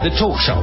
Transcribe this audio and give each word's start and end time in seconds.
The 0.00 0.10
Talk 0.10 0.38
Shop. 0.38 0.62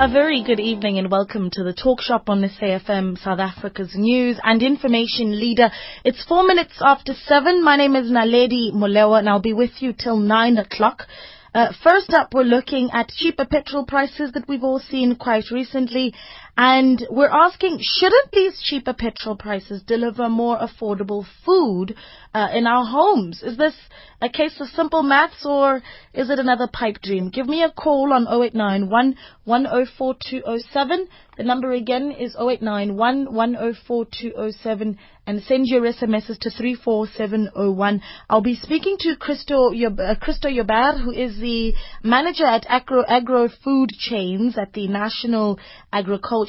A 0.00 0.12
very 0.12 0.42
good 0.42 0.58
evening 0.58 0.98
and 0.98 1.08
welcome 1.08 1.50
to 1.52 1.62
the 1.62 1.72
talk 1.72 2.00
shop 2.00 2.28
on 2.28 2.40
the 2.40 2.48
SAFM, 2.48 3.16
South 3.22 3.38
Africa's 3.38 3.92
news 3.94 4.40
and 4.42 4.60
information 4.60 5.38
leader. 5.38 5.70
It's 6.04 6.24
four 6.24 6.44
minutes 6.44 6.80
after 6.80 7.14
seven. 7.14 7.62
My 7.62 7.76
name 7.76 7.94
is 7.94 8.10
Naledi 8.10 8.72
Moleo 8.72 9.16
and 9.16 9.28
I'll 9.28 9.38
be 9.38 9.52
with 9.52 9.80
you 9.80 9.92
till 9.92 10.16
nine 10.16 10.58
o'clock. 10.58 11.06
Uh, 11.54 11.72
first 11.82 12.12
up, 12.12 12.34
we're 12.34 12.42
looking 12.42 12.90
at 12.92 13.08
cheaper 13.08 13.44
petrol 13.44 13.86
prices 13.86 14.32
that 14.32 14.48
we've 14.48 14.64
all 14.64 14.80
seen 14.80 15.14
quite 15.14 15.44
recently. 15.52 16.12
And 16.60 17.06
we're 17.08 17.30
asking, 17.30 17.78
shouldn't 17.80 18.32
these 18.32 18.60
cheaper 18.60 18.92
petrol 18.92 19.36
prices 19.36 19.80
deliver 19.86 20.28
more 20.28 20.58
affordable 20.58 21.24
food 21.46 21.94
uh, 22.34 22.48
in 22.52 22.66
our 22.66 22.84
homes? 22.84 23.44
Is 23.44 23.56
this 23.56 23.76
a 24.20 24.28
case 24.28 24.60
of 24.60 24.66
simple 24.66 25.04
maths 25.04 25.46
or 25.46 25.80
is 26.12 26.30
it 26.30 26.40
another 26.40 26.66
pipe 26.66 27.00
dream? 27.00 27.30
Give 27.30 27.46
me 27.46 27.62
a 27.62 27.70
call 27.70 28.12
on 28.12 28.26
0891 28.26 29.14
104207. 29.44 31.08
The 31.36 31.44
number 31.44 31.70
again 31.70 32.10
is 32.10 32.34
0891 32.34 33.32
104207 33.32 34.98
and 35.28 35.42
send 35.42 35.66
your 35.66 35.82
SMSs 35.82 36.38
to 36.40 36.50
34701. 36.50 38.02
I'll 38.28 38.40
be 38.40 38.56
speaking 38.56 38.96
to 39.00 39.14
Christo, 39.14 39.70
uh, 39.72 40.14
Christo 40.16 40.48
Joubert, 40.48 41.00
who 41.00 41.12
is 41.12 41.38
the 41.38 41.74
manager 42.02 42.46
at 42.46 42.66
Agro, 42.68 43.04
Agro 43.06 43.48
Food 43.62 43.90
Chains 43.90 44.58
at 44.58 44.72
the 44.72 44.88
National 44.88 45.60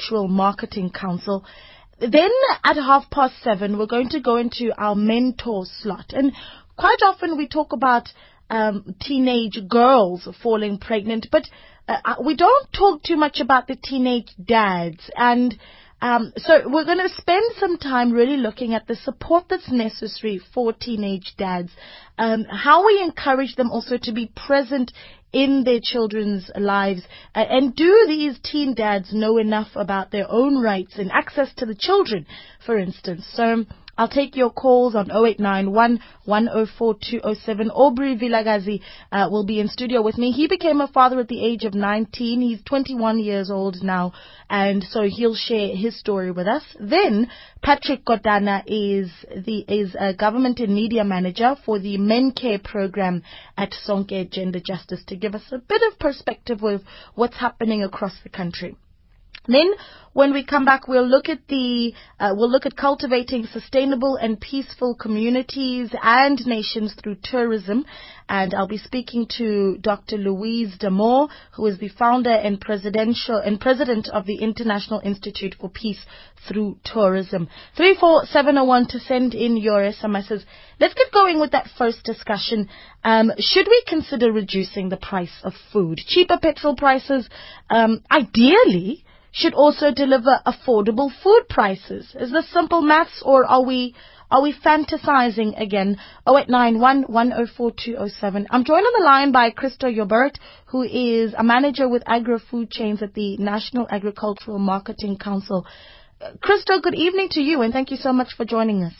Agricultural 0.00 0.28
Marketing 0.28 0.90
Council. 0.90 1.44
Then 1.98 2.30
at 2.64 2.76
half 2.76 3.10
past 3.10 3.34
seven, 3.42 3.76
we're 3.76 3.86
going 3.86 4.08
to 4.10 4.20
go 4.20 4.36
into 4.36 4.72
our 4.78 4.94
mentor 4.94 5.66
slot. 5.66 6.14
And 6.14 6.32
quite 6.78 7.02
often 7.02 7.36
we 7.36 7.46
talk 7.46 7.74
about 7.74 8.08
um, 8.48 8.94
teenage 8.98 9.58
girls 9.68 10.26
falling 10.42 10.78
pregnant, 10.78 11.26
but 11.30 11.42
uh, 11.86 11.98
uh 12.02 12.14
we 12.24 12.34
don't 12.34 12.72
talk 12.72 13.02
too 13.02 13.16
much 13.16 13.40
about 13.40 13.66
the 13.68 13.76
teenage 13.76 14.32
dads. 14.42 15.10
And 15.14 15.58
um, 16.00 16.32
so 16.38 16.62
we're 16.66 16.86
going 16.86 17.06
to 17.06 17.14
spend 17.14 17.44
some 17.58 17.76
time 17.76 18.10
really 18.10 18.38
looking 18.38 18.72
at 18.72 18.86
the 18.86 18.96
support 18.96 19.44
that's 19.50 19.70
necessary 19.70 20.40
for 20.54 20.72
teenage 20.72 21.34
dads, 21.36 21.70
um, 22.16 22.46
how 22.50 22.86
we 22.86 23.02
encourage 23.02 23.54
them 23.56 23.70
also 23.70 23.98
to 23.98 24.12
be 24.12 24.32
present 24.34 24.92
in 25.32 25.64
their 25.64 25.80
children's 25.82 26.50
lives, 26.56 27.02
uh, 27.34 27.44
and 27.48 27.74
do 27.74 28.04
these 28.08 28.38
teen 28.42 28.74
dads 28.74 29.12
know 29.12 29.38
enough 29.38 29.68
about 29.76 30.10
their 30.10 30.30
own 30.30 30.60
rights 30.60 30.98
and 30.98 31.10
access 31.12 31.52
to 31.54 31.66
the 31.66 31.74
children, 31.74 32.26
for 32.64 32.78
instance? 32.78 33.24
So 33.34 33.64
I'll 34.00 34.08
take 34.08 34.34
your 34.34 34.48
calls 34.48 34.94
on 34.94 35.10
0891 35.10 36.00
104207. 36.24 37.70
Aubrey 37.70 38.16
Vilakazi 38.16 38.80
uh, 39.12 39.28
will 39.30 39.44
be 39.44 39.60
in 39.60 39.68
studio 39.68 40.00
with 40.00 40.16
me. 40.16 40.30
He 40.30 40.48
became 40.48 40.80
a 40.80 40.88
father 40.88 41.20
at 41.20 41.28
the 41.28 41.44
age 41.44 41.64
of 41.64 41.74
19. 41.74 42.40
He's 42.40 42.62
21 42.62 43.18
years 43.18 43.50
old 43.50 43.82
now, 43.82 44.14
and 44.48 44.82
so 44.82 45.02
he'll 45.02 45.34
share 45.34 45.76
his 45.76 46.00
story 46.00 46.30
with 46.30 46.46
us. 46.46 46.62
Then 46.80 47.30
Patrick 47.62 48.06
Godana 48.06 48.62
is 48.66 49.10
the 49.36 49.66
is 49.68 49.94
a 50.00 50.14
government 50.14 50.60
and 50.60 50.74
media 50.74 51.04
manager 51.04 51.54
for 51.66 51.78
the 51.78 51.98
Men 51.98 52.32
Care 52.32 52.58
program 52.58 53.22
at 53.58 53.74
Sonke 53.86 54.30
Gender 54.30 54.60
Justice 54.60 55.04
to 55.08 55.14
give 55.14 55.34
us 55.34 55.44
a 55.52 55.58
bit 55.58 55.82
of 55.92 55.98
perspective 55.98 56.62
of 56.62 56.80
what's 57.16 57.36
happening 57.36 57.84
across 57.84 58.14
the 58.22 58.30
country. 58.30 58.76
Then, 59.46 59.72
when 60.12 60.34
we 60.34 60.44
come 60.44 60.66
back, 60.66 60.86
we'll 60.86 61.06
look 61.06 61.30
at 61.30 61.46
the 61.48 61.94
uh, 62.18 62.34
we'll 62.36 62.50
look 62.50 62.66
at 62.66 62.76
cultivating 62.76 63.46
sustainable 63.46 64.16
and 64.16 64.38
peaceful 64.38 64.94
communities 64.94 65.94
and 66.02 66.46
nations 66.46 66.94
through 66.94 67.16
tourism, 67.22 67.86
and 68.28 68.52
I'll 68.52 68.66
be 68.66 68.76
speaking 68.76 69.26
to 69.38 69.78
Dr. 69.80 70.18
Louis 70.18 70.76
D'Amore, 70.78 71.28
who 71.52 71.64
is 71.66 71.78
the 71.78 71.88
founder 71.88 72.32
and 72.32 72.60
presidential 72.60 73.38
and 73.38 73.58
president 73.58 74.08
of 74.08 74.26
the 74.26 74.36
International 74.36 75.00
Institute 75.02 75.54
for 75.58 75.70
Peace 75.70 76.04
through 76.46 76.78
Tourism. 76.84 77.48
Three 77.74 77.94
four 77.98 78.26
seven 78.26 78.56
zero 78.56 78.64
oh 78.64 78.68
one 78.68 78.88
to 78.88 78.98
send 78.98 79.32
in 79.32 79.56
your 79.56 79.80
SMSs. 79.80 80.44
Let's 80.78 80.94
get 80.94 81.12
going 81.12 81.40
with 81.40 81.52
that 81.52 81.68
first 81.78 82.04
discussion. 82.04 82.68
Um, 83.04 83.32
should 83.38 83.68
we 83.68 83.82
consider 83.86 84.32
reducing 84.32 84.90
the 84.90 84.98
price 84.98 85.40
of 85.44 85.54
food? 85.72 85.98
Cheaper 86.06 86.38
petrol 86.42 86.76
prices, 86.76 87.26
um, 87.70 88.02
ideally 88.10 89.04
should 89.32 89.54
also 89.54 89.92
deliver 89.92 90.40
affordable 90.46 91.10
food 91.22 91.42
prices. 91.48 92.14
Is 92.18 92.32
this 92.32 92.50
simple 92.52 92.82
maths 92.82 93.22
or 93.24 93.44
are 93.44 93.64
we 93.64 93.94
are 94.30 94.42
we 94.42 94.54
fantasizing 94.54 95.60
again? 95.60 95.96
0891 96.26 97.02
104207. 97.08 98.46
I'm 98.50 98.64
joined 98.64 98.86
on 98.86 99.00
the 99.00 99.04
line 99.04 99.32
by 99.32 99.50
Christo 99.50 99.92
Joubert, 99.92 100.38
who 100.66 100.82
is 100.82 101.34
a 101.36 101.42
manager 101.42 101.88
with 101.88 102.04
agro 102.06 102.38
food 102.38 102.70
chains 102.70 103.02
at 103.02 103.14
the 103.14 103.36
National 103.38 103.88
Agricultural 103.90 104.58
Marketing 104.58 105.18
Council. 105.18 105.66
Uh, 106.20 106.32
Christo, 106.40 106.80
good 106.80 106.94
evening 106.94 107.28
to 107.32 107.40
you 107.40 107.62
and 107.62 107.72
thank 107.72 107.90
you 107.90 107.96
so 107.96 108.12
much 108.12 108.34
for 108.36 108.44
joining 108.44 108.84
us. 108.84 108.94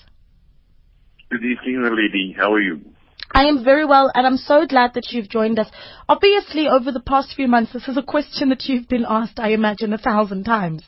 Good 1.30 1.44
evening, 1.44 1.82
lady. 1.82 2.34
How 2.36 2.52
are 2.52 2.60
you? 2.60 2.80
I 3.32 3.44
am 3.44 3.64
very 3.64 3.84
well, 3.84 4.10
and 4.14 4.26
I'm 4.26 4.36
so 4.36 4.66
glad 4.66 4.94
that 4.94 5.08
you've 5.10 5.28
joined 5.28 5.58
us. 5.58 5.68
Obviously, 6.08 6.66
over 6.68 6.90
the 6.90 7.00
past 7.00 7.34
few 7.36 7.46
months, 7.46 7.72
this 7.72 7.86
is 7.86 7.96
a 7.96 8.02
question 8.02 8.48
that 8.48 8.64
you've 8.64 8.88
been 8.88 9.06
asked, 9.08 9.38
I 9.38 9.50
imagine, 9.50 9.92
a 9.92 9.98
thousand 9.98 10.44
times. 10.44 10.82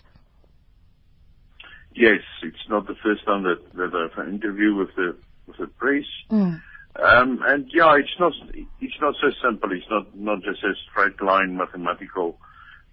Yes, 1.95 2.21
it's 2.43 2.69
not 2.69 2.87
the 2.87 2.97
first 3.03 3.25
time 3.27 3.45
that, 3.45 3.73
that 3.75 3.95
I've 3.95 4.17
had 4.17 4.27
an 4.27 4.35
interview 4.35 4.75
with 4.75 4.89
the 4.97 5.17
with 5.47 5.59
the 5.59 5.67
press. 5.67 6.05
Mm. 6.31 6.63
Um, 6.97 7.41
and 7.45 7.71
yeah, 7.73 7.97
it's 7.97 8.17
not 8.19 8.33
it's 8.81 9.01
not 9.01 9.15
so 9.21 9.29
simple. 9.43 9.71
It's 9.73 9.87
not 9.91 10.17
not 10.17 10.43
just 10.43 10.63
a 10.65 10.73
straight 10.91 11.21
line 11.23 11.57
mathematical 11.57 12.39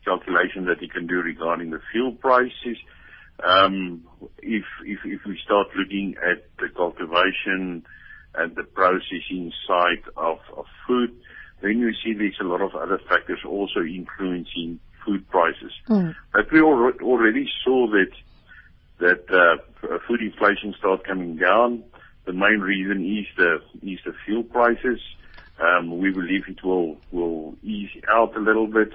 calculation 0.05 0.65
that 0.65 0.81
you 0.81 0.89
can 0.89 1.07
do 1.07 1.15
regarding 1.15 1.71
the 1.71 1.79
fuel 1.91 2.13
prices. 2.13 2.77
Um, 3.43 4.05
if 4.39 4.65
if 4.85 4.99
if 5.05 5.21
we 5.25 5.39
start 5.43 5.67
looking 5.77 6.15
at 6.17 6.43
the 6.59 6.67
cultivation 6.75 7.83
and 8.35 8.55
the 8.55 8.63
processing 8.63 9.51
side 9.67 10.03
of, 10.17 10.39
of 10.55 10.65
food, 10.87 11.11
then 11.61 11.79
you 11.79 11.91
see 12.03 12.13
there's 12.13 12.37
a 12.39 12.43
lot 12.43 12.61
of 12.61 12.75
other 12.75 12.99
factors 13.09 13.39
also 13.45 13.81
influencing 13.81 14.79
food 15.05 15.27
prices. 15.29 15.71
Mm. 15.89 16.15
But 16.33 16.51
we 16.51 16.61
already 16.61 17.49
saw 17.63 17.87
that 17.87 18.11
that 18.99 19.23
uh, 19.31 19.97
food 20.07 20.21
inflation 20.21 20.75
start 20.77 21.05
coming 21.05 21.37
down. 21.37 21.83
The 22.25 22.33
main 22.33 22.59
reason 22.59 23.05
is 23.05 23.25
the 23.37 23.61
is 23.81 23.99
the 24.05 24.13
fuel 24.25 24.43
prices. 24.43 24.99
Um, 25.61 25.99
we 25.99 26.11
believe 26.11 26.43
it 26.47 26.63
will 26.63 26.97
will 27.11 27.55
ease 27.63 27.89
out 28.09 28.35
a 28.35 28.39
little 28.39 28.67
bit. 28.67 28.93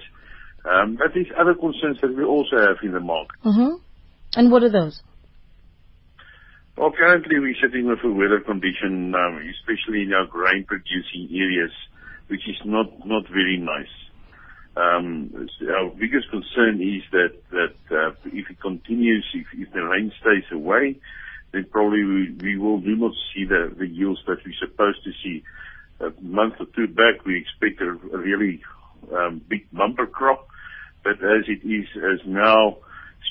Um, 0.65 0.97
but 0.97 1.13
there's 1.15 1.27
other 1.39 1.55
concerns 1.55 2.01
that 2.01 2.17
we 2.17 2.25
also 2.25 2.57
have 2.57 2.77
in 2.83 2.93
the 2.93 3.01
market. 3.01 3.37
Mm-hmm. 3.45 3.77
And 4.37 4.51
what 4.51 4.63
are 4.63 4.71
those? 4.71 5.03
Well, 6.77 6.91
currently 6.91 7.39
we're 7.39 7.55
sitting 7.63 7.87
with 7.87 8.01
a 8.03 8.11
weather 8.11 8.41
condition, 8.41 9.15
um, 9.15 9.39
especially 9.55 10.03
in 10.03 10.13
our 10.13 10.27
grain 10.27 10.65
producing 10.67 11.29
areas, 11.31 11.71
which 12.27 12.49
is 12.49 12.57
not, 12.65 13.07
not 13.07 13.29
very 13.29 13.59
nice. 13.59 13.95
Um, 14.77 15.49
our 15.71 15.91
biggest 15.91 16.31
concern 16.31 16.83
is 16.83 17.03
that, 17.13 17.31
that, 17.53 17.97
uh, 17.97 18.11
if 18.27 18.51
it 18.51 18.61
continues, 18.61 19.25
if, 19.35 19.47
if 19.55 19.73
the 19.73 19.85
rain 19.85 20.11
stays 20.21 20.51
away, 20.51 20.99
then 21.53 21.65
probably 21.71 22.03
we, 22.03 22.37
we 22.43 22.59
will 22.59 22.81
do 22.81 22.97
not 22.97 23.13
see 23.33 23.45
the, 23.45 23.73
the 23.79 23.87
yields 23.87 24.21
that 24.27 24.39
we're 24.45 24.59
supposed 24.59 24.99
to 25.05 25.13
see. 25.23 25.45
A 26.01 26.11
month 26.21 26.55
or 26.59 26.67
two 26.75 26.89
back, 26.89 27.25
we 27.25 27.39
expect 27.39 27.81
a, 27.81 27.91
a 28.17 28.19
really, 28.19 28.61
um, 29.17 29.41
big 29.49 29.71
bumper 29.73 30.07
crop, 30.07 30.49
but 31.05 31.23
as 31.23 31.47
it 31.47 31.65
is, 31.65 31.87
as 31.97 32.19
now, 32.27 32.79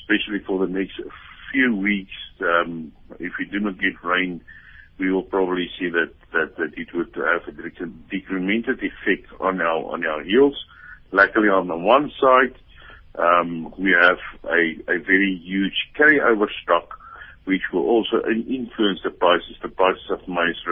especially 0.00 0.40
for 0.46 0.66
the 0.66 0.72
next 0.72 0.98
few 1.54 1.76
weeks, 1.76 2.12
um, 2.40 2.92
if 3.20 3.32
we 3.38 3.46
do 3.46 3.60
not 3.60 3.78
get 3.78 3.94
rain, 4.02 4.42
we 4.98 5.10
will 5.10 5.22
probably 5.22 5.68
see 5.78 5.88
that 5.88 6.12
that 6.32 6.56
that 6.56 6.72
it 6.76 6.88
would 6.94 7.14
have 7.14 7.46
a 7.48 7.52
decremented 8.12 8.78
effect 8.82 9.30
on 9.40 9.60
our 9.60 9.92
on 9.92 10.04
our 10.04 10.22
yields. 10.22 10.56
Luckily, 11.12 11.48
on 11.48 11.68
the 11.68 11.76
one 11.76 12.10
side, 12.20 12.54
um, 13.18 13.72
we 13.78 13.94
have 13.98 14.18
a 14.44 14.92
a 14.92 14.98
very 14.98 15.40
huge 15.42 15.78
carryover 15.98 16.48
stock, 16.62 16.88
which 17.44 17.62
will 17.72 17.86
also 17.86 18.16
influence 18.28 19.00
the 19.04 19.10
prices. 19.10 19.56
The 19.62 19.68
prices 19.68 20.10
of 20.10 20.20
maize 20.28 20.62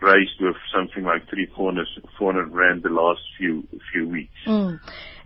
raised 0.00 0.38
with 0.40 0.56
something 0.72 1.02
like 1.02 1.28
three, 1.28 1.48
400 1.56 2.52
rand 2.52 2.84
the 2.84 2.88
last 2.88 3.20
few 3.36 3.66
few 3.92 4.08
weeks. 4.08 4.38
Mm 4.46 4.78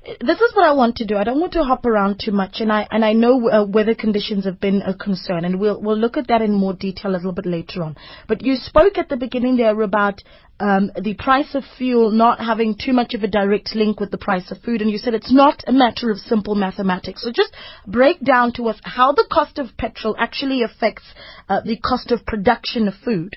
this 0.04 0.40
is 0.40 0.54
what 0.54 0.66
I 0.66 0.72
want 0.72 0.96
to 0.96 1.06
do. 1.06 1.16
I 1.16 1.22
don't 1.22 1.38
want 1.38 1.52
to 1.52 1.62
hop 1.62 1.86
around 1.86 2.20
too 2.24 2.32
much, 2.32 2.56
and 2.58 2.72
I 2.72 2.88
and 2.90 3.04
I 3.04 3.12
know 3.12 3.48
uh, 3.48 3.64
weather 3.64 3.94
conditions 3.94 4.44
have 4.46 4.58
been 4.58 4.82
a 4.82 4.94
concern, 4.94 5.44
and 5.44 5.60
we'll 5.60 5.80
we'll 5.80 5.98
look 5.98 6.16
at 6.16 6.26
that 6.26 6.42
in 6.42 6.52
more 6.52 6.72
detail 6.72 7.12
a 7.12 7.16
little 7.16 7.32
bit 7.32 7.46
later 7.46 7.84
on. 7.84 7.96
But 8.26 8.42
you 8.42 8.56
spoke 8.56 8.98
at 8.98 9.08
the 9.08 9.16
beginning 9.16 9.56
there 9.58 9.80
about 9.80 10.18
um, 10.58 10.90
the 11.00 11.14
price 11.14 11.54
of 11.54 11.62
fuel 11.78 12.10
not 12.10 12.40
having 12.40 12.74
too 12.74 12.92
much 12.92 13.14
of 13.14 13.22
a 13.22 13.28
direct 13.28 13.76
link 13.76 14.00
with 14.00 14.10
the 14.10 14.18
price 14.18 14.50
of 14.50 14.58
food, 14.62 14.82
and 14.82 14.90
you 14.90 14.98
said 14.98 15.14
it's 15.14 15.32
not 15.32 15.62
a 15.68 15.72
matter 15.72 16.10
of 16.10 16.18
simple 16.18 16.56
mathematics. 16.56 17.22
So 17.22 17.30
just 17.30 17.54
break 17.86 18.20
down 18.24 18.52
to 18.54 18.68
us 18.68 18.80
how 18.82 19.12
the 19.12 19.26
cost 19.30 19.58
of 19.58 19.76
petrol 19.76 20.16
actually 20.18 20.64
affects 20.64 21.04
uh, 21.48 21.60
the 21.60 21.78
cost 21.78 22.10
of 22.10 22.26
production 22.26 22.88
of 22.88 22.94
food. 23.04 23.36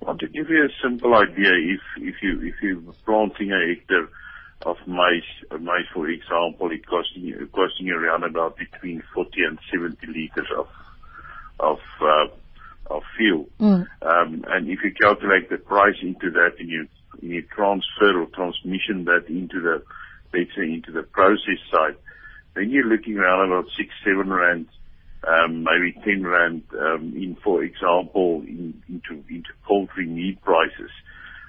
Well, 0.00 0.18
to 0.18 0.26
give 0.26 0.50
you 0.50 0.64
a 0.64 0.68
simple 0.82 1.14
idea. 1.14 1.52
If 1.52 1.80
if 2.02 2.14
you 2.20 2.40
if 2.42 2.54
you're 2.60 2.82
planting 3.04 3.52
a 3.52 3.74
hectare 3.74 4.08
of 4.62 4.76
maize, 4.86 5.22
uh, 5.50 5.58
maize 5.58 5.86
for 5.92 6.08
example, 6.08 6.70
it 6.70 6.86
costing 6.86 7.32
costing 7.52 7.86
you 7.86 7.96
around 7.96 8.24
about 8.24 8.56
between 8.56 9.02
40 9.14 9.30
and 9.48 9.58
70 9.70 10.06
liters 10.06 10.48
of 10.56 10.68
of 11.60 11.78
uh, 12.00 12.26
of 12.90 13.02
fuel. 13.16 13.46
Mm. 13.60 13.86
Um, 14.02 14.44
and 14.48 14.68
if 14.68 14.80
you 14.84 14.92
calculate 14.92 15.50
the 15.50 15.58
price 15.58 15.96
into 16.02 16.30
that 16.30 16.52
and 16.58 16.68
you, 16.68 16.88
and 17.20 17.30
you 17.30 17.42
transfer 17.42 18.20
or 18.20 18.26
transmission 18.26 19.04
that 19.04 19.26
into 19.28 19.60
the, 19.60 19.82
let's 20.32 20.50
say, 20.56 20.62
into 20.62 20.92
the 20.92 21.02
process 21.02 21.58
side, 21.70 21.96
then 22.54 22.70
you're 22.70 22.86
looking 22.86 23.18
around 23.18 23.50
about 23.50 23.66
six, 23.76 23.90
seven 24.04 24.32
rand, 24.32 24.66
um, 25.26 25.64
maybe 25.64 25.92
10 26.04 26.24
rand, 26.24 26.62
um, 26.78 27.12
in, 27.16 27.36
for 27.42 27.62
example, 27.62 28.42
in, 28.46 28.82
into, 28.88 29.24
into 29.28 29.50
poultry 29.66 30.06
meat 30.06 30.40
prices, 30.42 30.90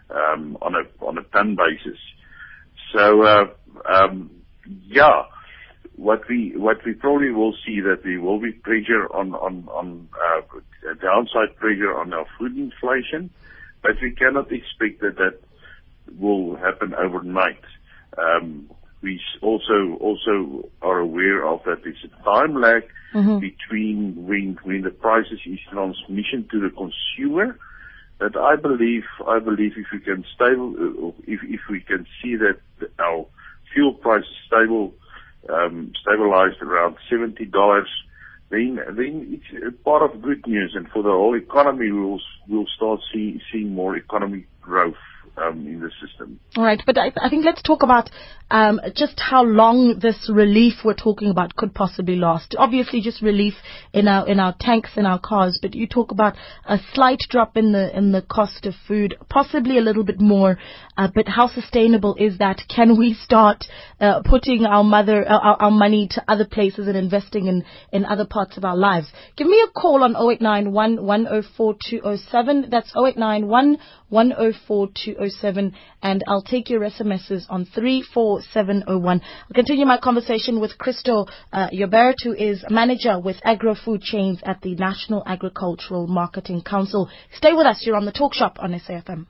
um, 0.09 0.57
on 0.61 0.75
a, 0.75 1.05
on 1.05 1.17
a 1.17 1.23
ton 1.23 1.55
basis. 1.55 1.99
So, 2.93 3.23
uh, 3.23 3.45
um, 3.89 4.31
yeah, 4.87 5.23
what 5.95 6.21
we 6.29 6.53
what 6.55 6.77
we 6.85 6.93
probably 6.93 7.31
will 7.31 7.55
see 7.65 7.79
that 7.81 8.03
there 8.03 8.21
will 8.21 8.39
be 8.39 8.51
pressure 8.51 9.07
on 9.13 9.33
on 9.33 9.67
on 9.69 10.09
uh, 10.13 10.93
downside 11.01 11.55
pressure 11.57 11.97
on 11.97 12.13
our 12.13 12.25
food 12.37 12.55
inflation, 12.57 13.29
but 13.81 13.91
we 14.01 14.11
cannot 14.11 14.51
expect 14.51 15.01
that 15.01 15.17
that 15.17 15.39
will 16.19 16.55
happen 16.55 16.93
overnight. 16.93 17.61
Um, 18.17 18.69
we 19.01 19.19
also 19.41 19.97
also 19.99 20.69
are 20.81 20.99
aware 20.99 21.45
of 21.45 21.61
that 21.65 21.83
there's 21.83 22.05
a 22.05 22.23
time 22.23 22.55
lag 22.55 22.83
Mhm. 23.13 23.39
between 23.39 24.27
when 24.27 24.57
when 24.63 24.81
the 24.81 24.91
prices 24.91 25.39
is 25.45 25.59
transmission 25.71 26.47
to 26.51 26.59
the 26.59 26.69
consumer. 26.69 27.57
But 28.19 28.35
I 28.35 28.55
believe 28.55 29.03
I 29.27 29.39
believe 29.39 29.73
if 29.77 29.87
we 29.91 29.99
can 29.99 30.25
stable 30.35 30.73
uh, 30.79 31.11
if 31.27 31.41
if 31.43 31.61
we 31.69 31.81
can 31.81 32.07
see 32.21 32.35
that 32.35 32.59
our 32.99 33.25
fuel 33.73 33.93
price 33.93 34.25
stable 34.47 34.93
um, 35.49 35.93
stabilized 36.01 36.61
around 36.61 36.97
seventy 37.09 37.45
dollars, 37.45 37.89
then 38.49 38.79
then 38.89 39.41
it's 39.51 39.77
part 39.83 40.01
of 40.01 40.21
good 40.21 40.45
news, 40.47 40.73
and 40.75 40.87
for 40.89 41.03
the 41.03 41.09
whole 41.09 41.35
economy, 41.35 41.91
we'll 41.91 42.19
we'll 42.47 42.67
start 42.75 43.01
see, 43.13 43.41
seeing 43.51 43.73
more 43.73 43.95
economic 43.95 44.47
growth 44.61 44.95
um, 45.37 45.65
in 45.67 45.79
the 45.79 45.91
system. 46.05 46.39
All 46.55 46.63
right, 46.63 46.81
but 46.85 46.97
I, 46.97 47.11
I 47.21 47.29
think 47.29 47.45
let's 47.45 47.61
talk 47.61 47.83
about 47.83 48.09
um, 48.49 48.79
just 48.95 49.19
how 49.19 49.43
long 49.43 49.99
this 50.01 50.29
relief 50.33 50.75
we're 50.85 50.93
talking 50.93 51.29
about 51.29 51.55
could 51.55 51.73
possibly 51.73 52.15
last. 52.15 52.55
Obviously, 52.57 53.01
just 53.01 53.21
relief 53.21 53.53
in 53.93 54.07
our 54.07 54.27
in 54.27 54.39
our 54.39 54.55
tanks 54.59 54.91
in 54.95 55.05
our 55.05 55.19
cars, 55.19 55.59
but 55.61 55.75
you 55.75 55.85
talk 55.85 56.11
about 56.11 56.35
a 56.65 56.79
slight 56.93 57.19
drop 57.29 57.57
in 57.57 57.73
the 57.73 57.95
in 57.95 58.11
the 58.11 58.21
cost 58.21 58.65
of 58.65 58.73
food, 58.87 59.15
possibly 59.29 59.77
a 59.77 59.81
little 59.81 60.03
bit 60.03 60.21
more. 60.21 60.57
Uh, 60.97 61.07
but 61.13 61.27
how 61.27 61.47
sustainable 61.47 62.15
is 62.17 62.37
that? 62.39 62.61
Can 62.73 62.97
we 62.97 63.13
start 63.13 63.65
uh, 63.99 64.21
putting 64.23 64.65
our 64.65 64.83
mother 64.83 65.29
uh, 65.29 65.37
our, 65.37 65.61
our 65.63 65.71
money 65.71 66.07
to 66.11 66.23
other 66.27 66.45
places 66.45 66.87
and 66.87 66.97
investing 66.97 67.47
in 67.47 67.65
in 67.91 68.05
other 68.05 68.25
parts 68.25 68.57
of 68.57 68.63
our 68.63 68.77
lives? 68.77 69.07
Give 69.35 69.47
me 69.47 69.61
a 69.67 69.71
call 69.71 70.03
on 70.03 70.15
0891 70.15 71.03
104 71.05 71.75
207. 71.89 72.69
That's 72.71 72.91
0891 72.95 73.77
104 74.09 74.87
207, 74.95 75.26
and 76.01 76.23
I'll 76.27 76.41
take 76.41 76.69
your 76.69 76.81
SMSs 76.81 77.45
on 77.49 77.65
34701. 77.65 79.21
I'll 79.21 79.53
continue 79.53 79.85
my 79.85 79.97
conversation 79.97 80.59
with 80.59 80.77
Christo 80.77 81.25
uh, 81.53 81.67
who 82.23 82.33
is 82.33 82.63
manager 82.69 83.19
with 83.19 83.37
Agro 83.43 83.75
Food 83.75 84.01
Chains 84.01 84.39
at 84.43 84.61
the 84.61 84.75
National 84.75 85.23
Agricultural 85.25 86.07
Marketing 86.07 86.61
Council. 86.61 87.09
Stay 87.33 87.53
with 87.53 87.65
us. 87.65 87.83
You're 87.85 87.97
on 87.97 88.05
the 88.05 88.11
Talk 88.11 88.33
Shop 88.33 88.57
on 88.59 88.71
SAFM. 88.71 89.27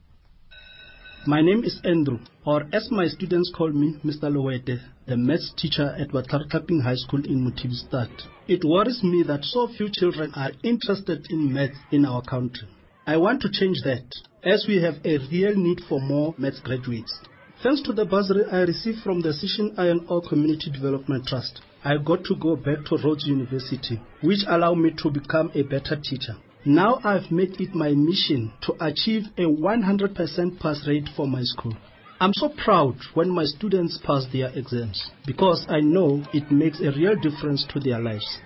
My 1.27 1.41
name 1.41 1.65
is 1.65 1.81
Andrew, 1.83 2.19
or 2.45 2.63
as 2.71 2.89
my 2.89 3.07
students 3.07 3.51
call 3.53 3.69
me, 3.73 3.97
Mr. 4.05 4.31
Lowete, 4.31 4.79
the 5.07 5.17
maths 5.17 5.51
teacher 5.57 5.93
at 5.99 6.11
Watarkaping 6.11 6.81
High 6.81 6.95
School 6.95 7.25
in 7.25 7.43
Mothibistad. 7.45 8.09
It 8.47 8.63
worries 8.63 9.03
me 9.03 9.23
that 9.23 9.43
so 9.43 9.67
few 9.67 9.89
children 9.91 10.31
are 10.35 10.51
interested 10.63 11.27
in 11.29 11.51
maths 11.53 11.75
in 11.91 12.05
our 12.05 12.21
country. 12.21 12.69
I 13.05 13.17
want 13.17 13.41
to 13.41 13.51
change 13.51 13.77
that, 13.83 14.05
as 14.47 14.65
we 14.65 14.81
have 14.81 14.95
a 15.03 15.17
real 15.29 15.55
need 15.55 15.81
for 15.89 15.99
more 15.99 16.33
maths 16.37 16.61
graduates. 16.61 17.19
Thanks 17.61 17.81
to 17.81 17.91
the 17.91 18.05
bursary 18.05 18.45
I 18.49 18.61
received 18.61 18.99
from 19.03 19.19
the 19.19 19.29
Sishen 19.29 19.77
Iron 19.77 20.05
Ore 20.07 20.21
Community 20.21 20.71
Development 20.71 21.25
Trust, 21.27 21.59
I 21.83 21.97
got 21.97 22.23
to 22.25 22.35
go 22.35 22.55
back 22.55 22.85
to 22.85 22.97
Rhodes 23.03 23.27
University, 23.27 23.99
which 24.21 24.45
allowed 24.47 24.75
me 24.75 24.91
to 25.03 25.11
become 25.11 25.51
a 25.53 25.63
better 25.63 25.97
teacher. 26.01 26.37
Now 26.65 26.99
I've 27.03 27.29
made 27.29 27.59
it 27.59 27.75
my 27.75 27.91
mission 27.91 28.53
to 28.61 28.73
achieve 28.79 29.23
a 29.37 29.41
100% 29.43 30.59
pass 30.59 30.87
rate 30.87 31.09
for 31.15 31.27
my 31.27 31.41
school. 31.41 31.75
I'm 32.19 32.33
so 32.33 32.49
proud 32.49 32.95
when 33.15 33.29
my 33.29 33.43
students 33.43 33.99
pass 34.03 34.25
their 34.31 34.49
exams 34.57 35.11
because 35.25 35.65
I 35.67 35.81
know 35.81 36.23
it 36.33 36.51
makes 36.51 36.79
a 36.79 36.91
real 36.91 37.15
difference 37.19 37.65
to 37.73 37.79
their 37.79 37.99
lives. 37.99 38.39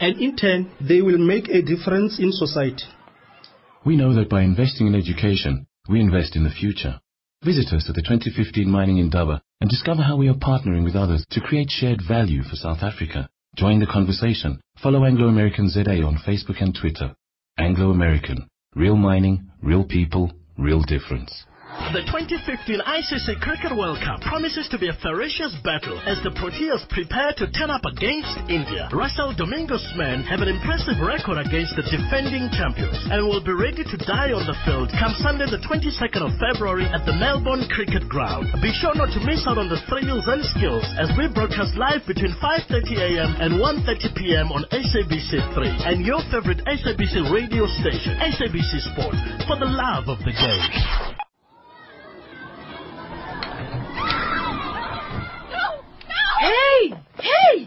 And 0.00 0.20
in 0.20 0.36
turn, 0.36 0.70
they 0.86 1.00
will 1.00 1.18
make 1.18 1.48
a 1.48 1.62
difference 1.62 2.18
in 2.20 2.30
society. 2.32 2.84
We 3.86 3.94
know 3.94 4.14
that 4.14 4.28
by 4.28 4.42
investing 4.42 4.88
in 4.88 4.96
education, 4.96 5.68
we 5.88 6.00
invest 6.00 6.34
in 6.34 6.42
the 6.42 6.50
future. 6.50 6.98
Visit 7.44 7.72
us 7.72 7.88
at 7.88 7.94
the 7.94 8.02
2015 8.02 8.68
Mining 8.68 8.98
Indaba 8.98 9.40
and 9.60 9.70
discover 9.70 10.02
how 10.02 10.16
we 10.16 10.28
are 10.28 10.34
partnering 10.34 10.82
with 10.82 10.96
others 10.96 11.24
to 11.30 11.40
create 11.40 11.70
shared 11.70 12.02
value 12.02 12.42
for 12.42 12.56
South 12.56 12.82
Africa. 12.82 13.28
Join 13.54 13.78
the 13.78 13.86
conversation. 13.86 14.60
Follow 14.82 15.04
Anglo 15.04 15.28
American 15.28 15.68
ZA 15.68 16.02
on 16.02 16.18
Facebook 16.26 16.60
and 16.60 16.74
Twitter. 16.74 17.14
Anglo 17.58 17.90
American. 17.92 18.48
Real 18.74 18.96
mining, 18.96 19.52
real 19.62 19.84
people, 19.84 20.32
real 20.58 20.82
difference. 20.82 21.44
The 21.66 22.06
2015 22.06 22.78
ICC 22.78 23.42
Cricket 23.42 23.74
World 23.74 23.98
Cup 23.98 24.22
promises 24.22 24.70
to 24.70 24.78
be 24.78 24.86
a 24.86 24.94
ferocious 25.02 25.50
battle 25.66 25.98
as 26.06 26.14
the 26.22 26.30
Proteas 26.30 26.86
prepare 26.94 27.34
to 27.42 27.50
turn 27.50 27.74
up 27.74 27.82
against 27.82 28.38
India. 28.46 28.86
Russell 28.94 29.34
Domingo's 29.34 29.82
men 29.98 30.22
have 30.30 30.46
an 30.46 30.50
impressive 30.50 30.94
record 31.02 31.42
against 31.42 31.74
the 31.74 31.82
defending 31.90 32.46
champions 32.54 32.94
and 33.10 33.26
will 33.26 33.42
be 33.42 33.50
ready 33.50 33.82
to 33.82 33.98
die 34.06 34.30
on 34.30 34.46
the 34.46 34.54
field 34.62 34.94
come 34.94 35.10
Sunday 35.18 35.50
the 35.50 35.58
22nd 35.66 36.22
of 36.22 36.38
February 36.38 36.86
at 36.86 37.02
the 37.02 37.18
Melbourne 37.18 37.66
Cricket 37.66 38.06
Ground. 38.06 38.46
Be 38.62 38.70
sure 38.78 38.94
not 38.94 39.10
to 39.18 39.20
miss 39.26 39.42
out 39.50 39.58
on 39.58 39.66
the 39.66 39.82
thrills 39.90 40.30
and 40.30 40.46
skills 40.54 40.86
as 41.02 41.10
we 41.18 41.26
broadcast 41.34 41.74
live 41.74 42.06
between 42.06 42.30
5.30am 42.38 43.42
and 43.42 43.58
1.30pm 43.58 44.54
on 44.54 44.62
SABC3 44.70 45.82
and 45.82 46.06
your 46.06 46.22
favorite 46.30 46.62
SABC 46.62 47.26
radio 47.34 47.66
station, 47.82 48.14
SABC 48.22 48.86
Sport, 48.94 49.18
for 49.50 49.58
the 49.58 49.66
love 49.66 50.06
of 50.06 50.22
the 50.22 50.30
game. 50.30 51.25
Hey! 56.38 56.94
Hey! 57.18 57.66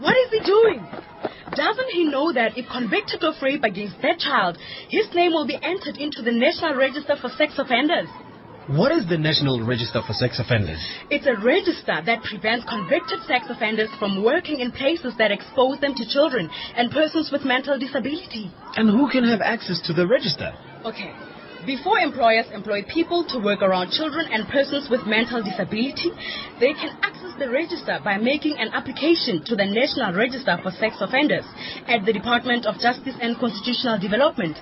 What 0.00 0.16
is 0.16 0.30
he 0.30 0.40
doing? 0.44 0.86
Doesn't 1.54 1.90
he 1.90 2.04
know 2.04 2.32
that 2.32 2.56
if 2.56 2.66
convicted 2.70 3.22
of 3.24 3.34
rape 3.42 3.64
against 3.64 4.00
that 4.02 4.18
child, 4.18 4.58
his 4.88 5.06
name 5.14 5.32
will 5.32 5.46
be 5.46 5.58
entered 5.62 5.96
into 5.96 6.22
the 6.22 6.32
National 6.32 6.74
Register 6.74 7.16
for 7.20 7.28
Sex 7.30 7.54
Offenders? 7.58 8.08
What 8.68 8.92
is 8.92 9.08
the 9.08 9.16
National 9.16 9.64
Register 9.64 10.02
for 10.06 10.12
Sex 10.12 10.38
Offenders? 10.38 10.78
It's 11.10 11.26
a 11.26 11.40
register 11.40 12.02
that 12.04 12.22
prevents 12.22 12.68
convicted 12.68 13.22
sex 13.26 13.46
offenders 13.48 13.88
from 13.98 14.22
working 14.22 14.60
in 14.60 14.72
places 14.72 15.14
that 15.16 15.32
expose 15.32 15.80
them 15.80 15.94
to 15.94 16.04
children 16.06 16.50
and 16.76 16.90
persons 16.90 17.30
with 17.32 17.44
mental 17.44 17.78
disability. 17.78 18.50
And 18.76 18.90
who 18.90 19.08
can 19.10 19.24
have 19.24 19.40
access 19.40 19.80
to 19.86 19.94
the 19.94 20.06
register? 20.06 20.52
Okay. 20.84 21.14
Before 21.66 21.98
employers 21.98 22.46
employ 22.52 22.84
people 22.84 23.24
to 23.28 23.38
work 23.38 23.62
around 23.62 23.90
children 23.90 24.26
and 24.30 24.46
persons 24.48 24.88
with 24.88 25.04
mental 25.06 25.42
disability, 25.42 26.12
they 26.60 26.72
can 26.72 26.96
access 27.02 27.34
the 27.38 27.50
register 27.50 27.98
by 28.02 28.16
making 28.16 28.56
an 28.58 28.68
application 28.72 29.44
to 29.44 29.54
the 29.56 29.66
National 29.66 30.14
Register 30.14 30.56
for 30.62 30.70
Sex 30.70 30.96
Offenders 31.00 31.44
at 31.86 32.06
the 32.06 32.12
Department 32.12 32.64
of 32.64 32.78
Justice 32.78 33.16
and 33.20 33.36
Constitutional 33.38 33.98
Development. 33.98 34.56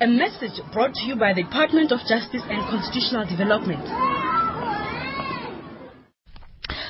A 0.00 0.06
message 0.06 0.60
brought 0.72 0.94
to 0.94 1.06
you 1.06 1.16
by 1.16 1.32
the 1.32 1.42
Department 1.42 1.90
of 1.92 2.00
Justice 2.08 2.42
and 2.48 2.62
Constitutional 2.70 3.26
Development. 3.26 4.43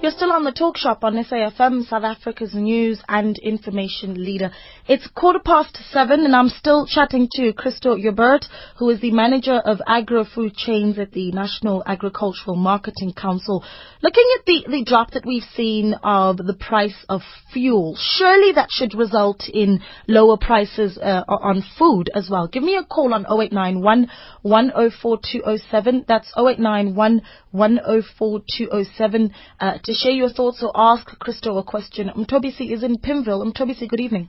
You're 0.08 0.16
still 0.16 0.32
on 0.32 0.44
the 0.44 0.52
talk 0.52 0.78
shop 0.78 1.04
on 1.04 1.22
SAFM, 1.22 1.86
South 1.86 2.02
Africa's 2.02 2.54
news 2.54 2.98
and 3.10 3.38
information 3.40 4.14
leader. 4.24 4.50
It's 4.86 5.06
quarter 5.08 5.38
past 5.38 5.76
seven 5.92 6.24
and 6.24 6.34
I'm 6.34 6.48
still 6.48 6.86
chatting 6.86 7.28
to 7.32 7.52
Christo 7.52 7.94
Joubert, 7.98 8.46
who 8.78 8.88
is 8.88 9.02
the 9.02 9.10
manager 9.10 9.56
of 9.56 9.82
agro-food 9.86 10.54
chains 10.54 10.98
at 10.98 11.12
the 11.12 11.30
National 11.32 11.82
Agricultural 11.84 12.56
Marketing 12.56 13.12
Council. 13.12 13.62
Looking 14.00 14.24
at 14.38 14.46
the, 14.46 14.64
the 14.68 14.84
drop 14.86 15.10
that 15.10 15.26
we've 15.26 15.44
seen 15.54 15.92
of 16.02 16.38
the 16.38 16.56
price 16.58 16.96
of 17.10 17.20
fuel, 17.52 17.94
surely 18.00 18.52
that 18.52 18.70
should 18.70 18.94
result 18.94 19.46
in 19.52 19.82
lower 20.06 20.38
prices 20.38 20.96
uh, 20.96 21.24
on 21.28 21.62
food 21.78 22.08
as 22.14 22.30
well. 22.30 22.48
Give 22.48 22.62
me 22.62 22.76
a 22.76 22.82
call 22.82 23.12
on 23.12 23.26
0891 23.26 24.08
104207. 24.40 26.06
That's 26.08 26.32
0891 26.34 27.20
104207 27.52 29.30
uh, 29.60 29.78
to 29.82 29.92
share 29.94 30.12
your 30.12 30.30
thoughts 30.30 30.62
or 30.62 30.72
ask 30.74 31.06
Christo 31.18 31.56
a 31.58 31.64
question. 31.64 32.10
Mtobisi 32.16 32.72
is 32.72 32.82
in 32.82 32.98
Pimville. 32.98 33.44
Mtobisi, 33.52 33.88
good 33.88 34.00
evening. 34.00 34.28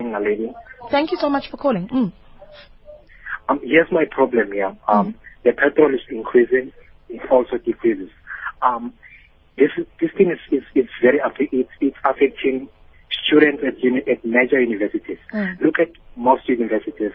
Lady. 0.00 0.52
Thank 0.90 1.10
you 1.10 1.18
so 1.20 1.28
much 1.28 1.50
for 1.50 1.56
calling. 1.56 1.88
Mm. 1.88 2.12
Um, 3.48 3.60
here's 3.62 3.90
my 3.90 4.04
problem 4.10 4.52
here. 4.52 4.76
Um, 4.86 5.12
mm. 5.12 5.14
The 5.44 5.52
petrol 5.52 5.94
is 5.94 6.00
increasing, 6.10 6.72
it 7.08 7.22
also 7.30 7.56
decreases. 7.58 8.10
Um, 8.62 8.92
this 9.56 9.70
this 10.00 10.10
thing 10.16 10.30
is 10.30 10.38
is, 10.52 10.64
is 10.74 10.88
very 11.02 11.20
it's, 11.52 11.70
it's 11.80 11.96
affecting 12.04 12.68
students 13.26 13.62
at, 13.66 13.78
uni, 13.82 14.02
at 14.10 14.24
major 14.24 14.60
universities. 14.60 15.18
Mm. 15.32 15.60
Look 15.60 15.78
at 15.80 15.88
most 16.16 16.48
universities. 16.48 17.12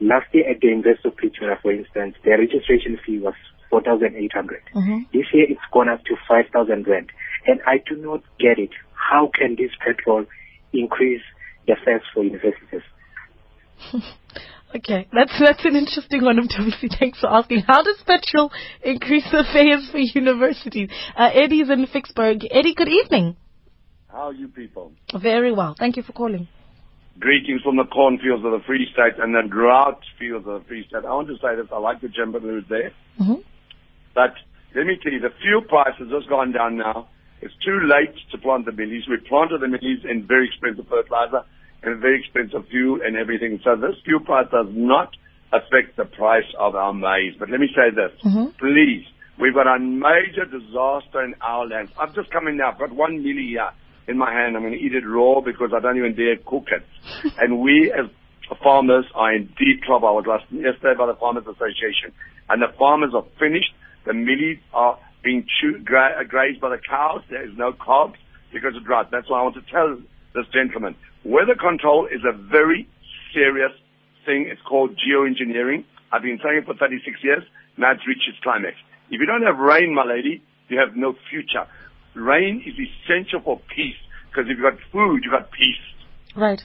Last 0.00 0.26
year 0.32 0.50
at 0.50 0.60
the 0.60 0.68
University 0.68 1.08
of 1.08 1.16
Pretoria, 1.16 1.58
for 1.62 1.72
instance, 1.72 2.16
the 2.24 2.30
registration 2.30 2.98
fee 3.04 3.18
was 3.18 3.34
4,800. 3.74 4.62
Mm-hmm. 4.72 4.98
This 5.12 5.26
year 5.32 5.46
it's 5.48 5.60
gone 5.72 5.88
up 5.88 6.04
to 6.04 6.14
5,000 6.28 6.86
rand. 6.86 7.10
And 7.44 7.60
I 7.66 7.78
do 7.78 7.96
not 7.96 8.22
get 8.38 8.58
it. 8.58 8.70
How 8.94 9.28
can 9.34 9.56
this 9.58 9.72
petrol 9.84 10.26
increase 10.72 11.22
the 11.66 11.74
fares 11.84 12.02
for 12.14 12.22
universities? 12.22 12.86
okay, 14.76 15.08
that's 15.12 15.32
that's 15.40 15.64
an 15.64 15.74
interesting 15.74 16.22
one, 16.22 16.38
obviously. 16.38 16.88
Thanks 16.98 17.20
for 17.20 17.26
asking. 17.26 17.64
How 17.66 17.82
does 17.82 18.00
petrol 18.06 18.52
increase 18.82 19.24
the 19.32 19.44
fares 19.52 19.90
for 19.90 19.98
universities? 19.98 20.88
Uh, 21.16 21.30
Eddie's 21.34 21.68
in 21.68 21.86
Vicksburg. 21.92 22.46
Eddie, 22.48 22.74
good 22.74 22.88
evening. 22.88 23.36
How 24.06 24.28
are 24.28 24.32
you 24.32 24.46
people? 24.46 24.92
Very 25.20 25.52
well. 25.52 25.74
Thank 25.76 25.96
you 25.96 26.04
for 26.04 26.12
calling. 26.12 26.46
Greetings 27.18 27.62
from 27.62 27.76
the 27.76 27.84
cornfields 27.84 28.44
of 28.44 28.52
the 28.52 28.60
Free 28.66 28.86
State 28.92 29.20
and 29.20 29.34
the 29.34 29.42
drought 29.48 30.00
fields 30.18 30.46
of 30.46 30.62
the 30.62 30.68
Free 30.68 30.86
State. 30.86 31.04
I 31.04 31.12
want 31.12 31.28
to 31.28 31.34
say 31.34 31.56
this. 31.56 31.66
I 31.72 31.78
like 31.78 32.00
the 32.00 32.08
gentleman 32.08 32.42
who's 32.42 32.64
there. 32.68 32.92
Mm-hmm. 33.20 33.42
But 34.14 34.34
let 34.74 34.86
me 34.86 34.98
tell 35.02 35.12
you, 35.12 35.20
the 35.20 35.34
fuel 35.42 35.62
price 35.62 35.94
has 35.98 36.08
just 36.08 36.28
gone 36.28 36.52
down 36.52 36.76
now. 36.76 37.08
It's 37.40 37.54
too 37.64 37.80
late 37.84 38.14
to 38.32 38.38
plant 38.38 38.64
the 38.64 38.72
mielies. 38.72 39.08
We 39.08 39.18
planted 39.28 39.60
the 39.60 39.66
mielies 39.66 40.04
in 40.08 40.26
very 40.26 40.48
expensive 40.48 40.88
fertilizer 40.88 41.44
and 41.82 42.00
very 42.00 42.20
expensive 42.20 42.66
fuel 42.68 43.00
and 43.04 43.16
everything. 43.16 43.60
So 43.62 43.76
this 43.76 43.96
fuel 44.04 44.20
price 44.20 44.46
does 44.50 44.68
not 44.70 45.10
affect 45.52 45.96
the 45.96 46.04
price 46.04 46.48
of 46.58 46.74
our 46.74 46.92
maize. 46.92 47.34
But 47.38 47.50
let 47.50 47.60
me 47.60 47.68
say 47.74 47.94
this, 47.94 48.12
mm-hmm. 48.24 48.56
please. 48.58 49.04
We've 49.38 49.54
got 49.54 49.66
a 49.66 49.78
major 49.78 50.44
disaster 50.44 51.22
in 51.24 51.34
our 51.40 51.66
land. 51.66 51.90
I've 51.98 52.14
just 52.14 52.30
come 52.30 52.46
in 52.46 52.56
now. 52.56 52.70
I've 52.70 52.78
got 52.78 52.92
one 52.92 53.22
mielie 53.22 53.48
here 53.48 53.70
in 54.06 54.16
my 54.16 54.32
hand. 54.32 54.56
I'm 54.56 54.62
going 54.62 54.74
to 54.74 54.78
eat 54.78 54.94
it 54.94 55.04
raw 55.06 55.40
because 55.40 55.70
I 55.76 55.80
don't 55.80 55.96
even 55.96 56.14
dare 56.14 56.36
cook 56.36 56.68
it. 56.70 56.84
and 57.38 57.60
we 57.60 57.92
as 57.92 58.06
farmers 58.62 59.06
are 59.14 59.34
in 59.34 59.46
deep 59.58 59.82
trouble. 59.82 60.08
I 60.08 60.12
was 60.12 60.24
last 60.26 60.44
yesterday 60.50 60.94
by 60.96 61.06
the 61.06 61.14
Farmers 61.14 61.44
Association, 61.44 62.12
and 62.48 62.62
the 62.62 62.72
farmers 62.78 63.12
are 63.14 63.24
finished. 63.38 63.72
The 64.04 64.12
mielies 64.12 64.60
are 64.72 64.98
being 65.22 65.46
chewed, 65.60 65.84
gra- 65.84 66.22
grazed 66.28 66.60
by 66.60 66.70
the 66.70 66.78
cows. 66.88 67.22
There 67.30 67.42
is 67.42 67.56
no 67.56 67.72
cobs 67.72 68.16
because 68.52 68.76
of 68.76 68.84
drought. 68.84 69.10
That's 69.10 69.28
why 69.28 69.40
I 69.40 69.42
want 69.42 69.56
to 69.56 69.72
tell 69.72 69.96
this 70.34 70.46
gentleman. 70.52 70.96
Weather 71.24 71.54
control 71.54 72.06
is 72.06 72.20
a 72.24 72.36
very 72.36 72.88
serious 73.32 73.72
thing. 74.26 74.46
It's 74.50 74.60
called 74.62 74.98
geoengineering. 75.00 75.84
I've 76.12 76.22
been 76.22 76.38
saying 76.42 76.58
it 76.58 76.66
for 76.66 76.74
36 76.74 77.24
years. 77.24 77.42
Now 77.76 77.92
it's 77.92 78.06
reached 78.06 78.28
its 78.28 78.38
climax. 78.42 78.76
If 79.10 79.20
you 79.20 79.26
don't 79.26 79.42
have 79.42 79.58
rain, 79.58 79.94
my 79.94 80.04
lady, 80.04 80.42
you 80.68 80.78
have 80.78 80.96
no 80.96 81.14
future. 81.30 81.66
Rain 82.14 82.62
is 82.64 82.74
essential 82.74 83.40
for 83.42 83.60
peace 83.74 83.96
because 84.30 84.50
if 84.50 84.56
you've 84.58 84.62
got 84.62 84.78
food, 84.92 85.22
you've 85.24 85.32
got 85.32 85.50
peace. 85.50 85.82
Right. 86.36 86.60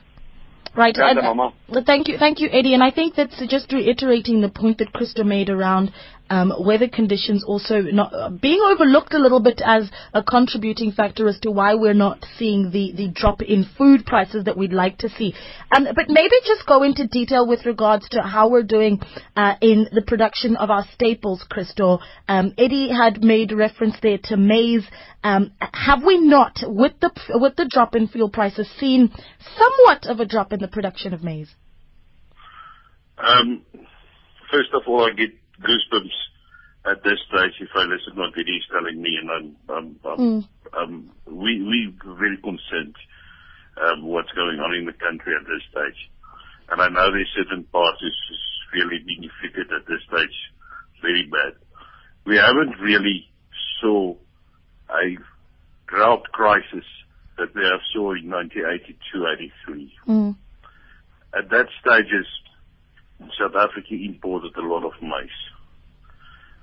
Right. 0.75 0.96
Uh, 0.98 1.81
thank 1.86 2.08
you, 2.08 2.17
thank 2.17 2.39
you, 2.39 2.48
Eddie. 2.51 2.74
And 2.74 2.84
I 2.84 2.91
think 2.91 3.15
that's 3.15 3.41
just 3.50 3.72
reiterating 3.74 4.41
the 4.41 4.50
point 4.50 4.77
that 4.77 4.93
Christo 4.93 5.24
made 5.24 5.50
around 5.50 5.91
um, 6.29 6.53
weather 6.59 6.88
conditions 6.88 7.43
also 7.43 7.81
not 7.81 8.13
uh, 8.13 8.29
being 8.29 8.62
overlooked 8.62 9.13
a 9.13 9.19
little 9.19 9.39
bit 9.39 9.62
as 9.65 9.89
a 10.13 10.24
contributing 10.24 10.91
factor 10.91 11.27
as 11.27 11.39
to 11.39 11.51
why 11.51 11.75
we're 11.75 11.93
not 11.93 12.25
seeing 12.38 12.71
the, 12.71 12.93
the 12.95 13.07
drop 13.13 13.41
in 13.41 13.65
food 13.77 14.05
prices 14.05 14.45
that 14.45 14.57
we'd 14.57 14.74
like 14.74 14.98
to 15.00 15.09
see. 15.09 15.33
Um, 15.75 15.88
but 15.95 16.05
maybe 16.07 16.36
just 16.45 16.65
go 16.67 16.83
into 16.83 17.07
detail 17.07 17.48
with 17.48 17.65
regards 17.65 18.07
to 18.09 18.21
how 18.21 18.50
we're 18.50 18.63
doing 18.63 19.01
uh, 19.36 19.55
in 19.62 19.88
the 19.91 20.01
production 20.01 20.55
of 20.55 20.69
our 20.69 20.86
staples, 20.93 21.43
Christo. 21.50 22.00
Um, 22.27 22.53
Eddie 22.57 22.89
had 22.93 23.24
made 23.24 23.51
reference 23.51 23.95
there 24.01 24.19
to 24.25 24.38
maize. 24.38 24.86
Um, 25.24 25.51
have 25.74 26.03
we 26.05 26.17
not, 26.19 26.59
with 26.63 26.93
the 27.01 27.12
with 27.31 27.55
the 27.55 27.67
drop 27.69 27.95
in 27.95 28.07
fuel 28.07 28.29
prices, 28.29 28.69
seen 28.79 29.12
somewhat 29.57 30.05
of 30.05 30.19
a 30.19 30.25
drop 30.25 30.53
in 30.53 30.59
the 30.59 30.67
production 30.67 31.13
of 31.13 31.24
maize? 31.24 31.53
Um, 33.17 33.63
first 34.51 34.69
of 34.74 34.83
all, 34.88 35.05
I 35.05 35.13
get 35.13 35.38
goosebumps 35.61 36.17
at 36.85 37.03
this 37.03 37.19
stage 37.27 37.55
if 37.59 37.69
I 37.75 37.83
listen 37.83 38.15
what 38.15 38.33
Eddie 38.37 38.57
is 38.57 38.67
telling 38.71 39.01
me, 39.01 39.17
and 39.19 39.29
I'm, 39.29 39.47
I'm, 39.69 39.99
I'm 40.05 40.19
mm. 40.19 40.47
um, 40.77 41.11
we 41.25 41.61
we 41.61 41.93
very 42.17 42.37
concerned 42.37 42.95
um, 43.83 44.05
what's 44.05 44.31
going 44.31 44.59
on 44.59 44.73
in 44.75 44.85
the 44.85 44.93
country 44.93 45.33
at 45.35 45.45
this 45.45 45.63
stage, 45.71 46.09
and 46.69 46.81
I 46.81 46.87
know 46.87 47.11
there's 47.11 47.29
certain 47.35 47.63
parts 47.65 48.01
is 48.01 48.15
really 48.73 48.99
being 49.05 49.25
affected 49.25 49.67
at 49.73 49.87
this 49.87 50.01
stage 50.07 50.35
very 51.01 51.27
bad. 51.27 51.53
We 52.25 52.37
haven't 52.37 52.79
really 52.79 53.27
saw 53.81 54.15
a 54.89 55.17
drought 55.87 56.23
crisis 56.31 56.85
that 57.37 57.55
we 57.55 57.63
have 57.63 57.79
saw 57.93 58.13
in 58.13 58.29
1982, 58.29 59.27
83. 59.65 59.93
Mm. 60.07 60.35
At 61.37 61.49
that 61.49 61.67
stages, 61.79 62.27
South 63.38 63.55
Africa 63.55 63.93
imported 63.93 64.55
a 64.55 64.61
lot 64.61 64.85
of 64.85 64.93
maize. 65.01 65.29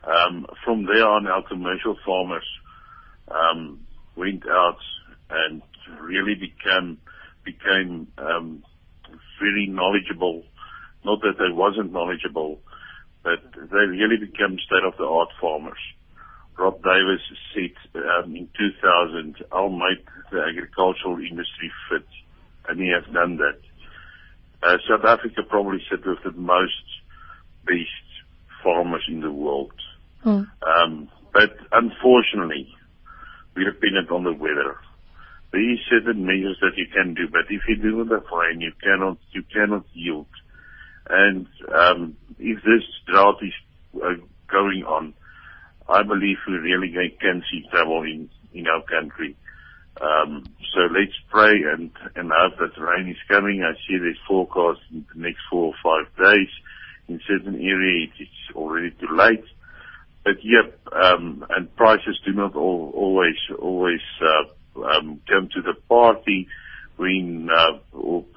Um, 0.05 0.47
from 0.65 0.87
there 0.87 1.07
on, 1.07 1.27
our 1.27 1.43
commercial 1.43 1.97
farmers 2.05 2.47
um, 3.29 3.81
went 4.17 4.45
out 4.49 4.79
and 5.31 5.63
really 6.01 6.35
became 6.35 6.99
became 7.45 8.09
um, 8.19 8.63
very 9.41 9.67
knowledgeable. 9.69 10.45
Not 11.05 11.21
that 11.23 11.39
they 11.39 11.53
wasn't 11.53 11.93
knowledgeable, 11.93 12.61
but 13.23 13.39
they 13.55 13.87
really 13.87 14.17
became 14.17 14.59
state-of-the-art 14.59 15.29
farmers. 15.41 15.79
Rob 16.59 16.83
Davis 16.83 17.21
said 17.55 17.75
um, 17.95 18.35
in 18.35 18.49
2000, 18.59 19.37
I'll 19.53 19.69
make 19.69 20.07
the 20.33 20.43
agricultural 20.43 21.19
industry 21.19 21.71
fit, 21.91 22.07
and 22.69 22.81
he 22.81 22.89
has 22.89 23.05
done 23.13 23.37
that. 23.37 23.61
Uh, 24.67 24.79
South 24.89 25.05
Africa 25.05 25.43
probably 25.49 25.79
sit 25.89 26.05
with 26.05 26.19
the 26.25 26.33
most 26.33 26.73
best 27.65 28.03
farmers 28.65 29.05
in 29.09 29.21
the 29.21 29.31
world. 29.31 29.71
Mm. 30.25 30.47
Um, 30.67 31.09
but 31.33 31.51
unfortunately, 31.71 32.69
we're 33.55 33.71
dependent 33.71 34.11
on 34.11 34.25
the 34.25 34.33
weather. 34.33 34.77
There 35.53 35.73
is 35.73 35.79
certain 35.89 36.27
measures 36.27 36.59
that 36.61 36.77
you 36.77 36.87
can 36.93 37.15
do, 37.15 37.29
but 37.31 37.43
if 37.49 37.63
you 37.69 37.77
do 37.77 37.99
with 37.99 38.09
the 38.09 38.21
rain, 38.35 38.61
you 38.61 38.73
cannot 38.83 39.19
you 39.31 39.43
cannot 39.53 39.85
yield. 39.93 40.27
And 41.09 41.47
um, 41.73 42.17
if 42.39 42.59
this 42.65 42.83
drought 43.07 43.39
is 43.43 43.55
uh, 44.03 44.19
going 44.51 44.83
on, 44.83 45.15
I 45.89 46.03
believe 46.03 46.39
we 46.49 46.55
really 46.55 46.93
can 47.21 47.45
see 47.51 47.63
trouble 47.71 48.03
in 48.03 48.29
in 48.53 48.67
our 48.67 48.83
country. 48.83 49.37
Um, 50.01 50.55
so 50.75 50.81
let's 50.93 51.17
pray 51.31 51.55
and, 51.73 51.91
and 52.15 52.31
hope 52.35 52.59
that 52.59 52.81
rain 52.81 53.09
is 53.09 53.17
coming. 53.29 53.63
I 53.63 53.73
see 53.87 53.99
there's 53.99 54.19
forecast 54.29 54.81
in 54.91 55.07
the 55.15 55.21
next 55.21 55.41
four 55.51 55.73
or 55.73 55.75
five 55.83 56.13
days. 56.17 56.49
In 57.09 57.21
certain 57.27 57.55
areas 57.55 58.11
it's 58.19 58.55
already 58.57 58.91
too 58.91 59.17
late. 59.17 59.45
But 60.25 60.37
yep, 60.43 60.79
um, 60.93 61.47
and 61.51 61.75
prices 61.77 62.19
do 62.27 62.33
not 62.33 62.57
all, 62.57 62.93
always, 62.95 63.37
always, 63.59 64.01
uh, 64.21 64.83
um, 64.85 65.21
come 65.29 65.49
to 65.55 65.63
the 65.63 65.75
party 65.89 66.49
when, 66.97 67.49
uh, 67.49 67.79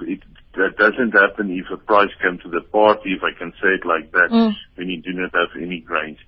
it, 0.02 0.20
that 0.54 0.78
doesn't 0.78 1.12
happen 1.12 1.50
if 1.52 1.66
a 1.72 1.78
price 1.78 2.12
comes 2.22 2.42
to 2.44 2.50
the 2.50 2.62
party, 2.62 3.14
if 3.14 3.24
I 3.24 3.38
can 3.38 3.52
say 3.62 3.70
it 3.70 3.86
like 3.86 4.12
that, 4.12 4.30
Mm. 4.30 4.56
when 4.76 4.90
you 4.90 5.02
do 5.02 5.14
not 5.14 5.34
have 5.34 5.50
any 5.60 5.80
grains. 5.80 6.20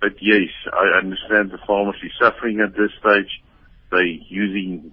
But 0.00 0.20
yes, 0.20 0.48
I 0.72 0.98
understand 0.98 1.50
the 1.50 1.58
farmers 1.66 1.96
is 2.02 2.12
suffering 2.18 2.60
at 2.60 2.72
this 2.74 2.90
stage. 3.00 3.42
They're 3.90 4.02
using 4.04 4.92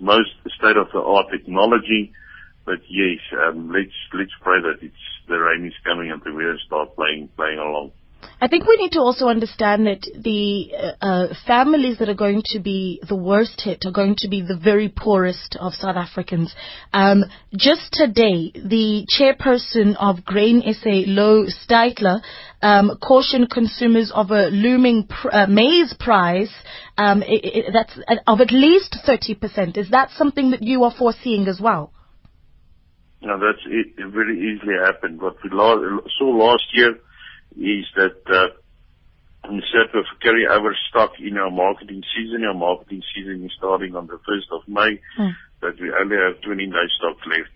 most 0.00 0.30
state-of-the-art 0.58 1.26
technology. 1.30 2.12
But 2.64 2.80
yes, 2.88 3.18
um, 3.44 3.70
let's 3.72 3.96
let's 4.14 4.30
pray 4.40 4.60
that 4.62 4.78
it's 4.82 4.94
the 5.28 5.38
rain 5.38 5.66
is 5.66 5.72
coming 5.84 6.10
and 6.10 6.22
the 6.22 6.32
weather 6.32 6.58
start 6.66 6.94
playing 6.94 7.28
playing 7.36 7.58
along. 7.58 7.90
I 8.42 8.48
think 8.48 8.66
we 8.66 8.76
need 8.76 8.90
to 8.92 8.98
also 8.98 9.28
understand 9.28 9.86
that 9.86 10.02
the 10.20 10.74
uh, 10.74 11.06
uh, 11.06 11.34
families 11.46 11.98
that 11.98 12.08
are 12.08 12.14
going 12.14 12.42
to 12.46 12.58
be 12.58 13.00
the 13.08 13.14
worst 13.14 13.60
hit 13.60 13.84
are 13.86 13.92
going 13.92 14.16
to 14.18 14.28
be 14.28 14.42
the 14.42 14.56
very 14.56 14.88
poorest 14.88 15.56
of 15.60 15.74
South 15.74 15.94
Africans. 15.94 16.52
Um, 16.92 17.22
just 17.54 17.92
today, 17.92 18.50
the 18.52 19.06
chairperson 19.06 19.94
of 19.94 20.24
Grain 20.24 20.60
SA, 20.74 21.06
Louw 21.06 21.52
Steytler, 21.54 22.20
um, 22.60 22.98
cautioned 23.00 23.48
consumers 23.48 24.10
of 24.12 24.32
a 24.32 24.48
looming 24.48 25.06
pr- 25.06 25.30
uh, 25.30 25.46
maize 25.46 25.94
price 26.00 26.52
um, 26.98 27.22
i 27.22 27.38
i 27.44 27.70
that's 27.72 27.96
uh, 28.08 28.16
of 28.26 28.40
at 28.40 28.50
least 28.50 28.98
30%. 29.06 29.76
Is 29.76 29.90
that 29.90 30.10
something 30.16 30.50
that 30.50 30.64
you 30.64 30.82
are 30.82 30.92
foreseeing 30.92 31.46
as 31.46 31.60
well? 31.60 31.92
Now 33.20 33.38
that's 33.38 33.64
it, 33.66 33.86
it 33.98 34.10
very 34.12 34.36
easily 34.36 34.74
happened. 34.84 35.22
What 35.22 35.36
we 35.44 35.50
la- 35.50 36.00
saw 36.18 36.26
last 36.26 36.64
year 36.74 36.96
is 37.56 37.86
that 37.96 38.16
uh, 38.30 38.48
instead 39.50 39.94
of 39.94 40.04
carry 40.22 40.46
over 40.46 40.76
stock 40.88 41.12
in 41.18 41.36
our 41.36 41.50
marketing 41.50 42.02
season, 42.16 42.44
our 42.44 42.54
marketing 42.54 43.02
season 43.14 43.44
is 43.44 43.52
starting 43.56 43.96
on 43.96 44.06
the 44.06 44.18
1st 44.28 44.56
of 44.56 44.68
May, 44.68 45.00
Mm. 45.18 45.34
that 45.60 45.80
we 45.80 45.92
only 45.92 46.16
have 46.16 46.40
20 46.42 46.66
days 46.66 46.92
stock 46.98 47.16
left, 47.26 47.50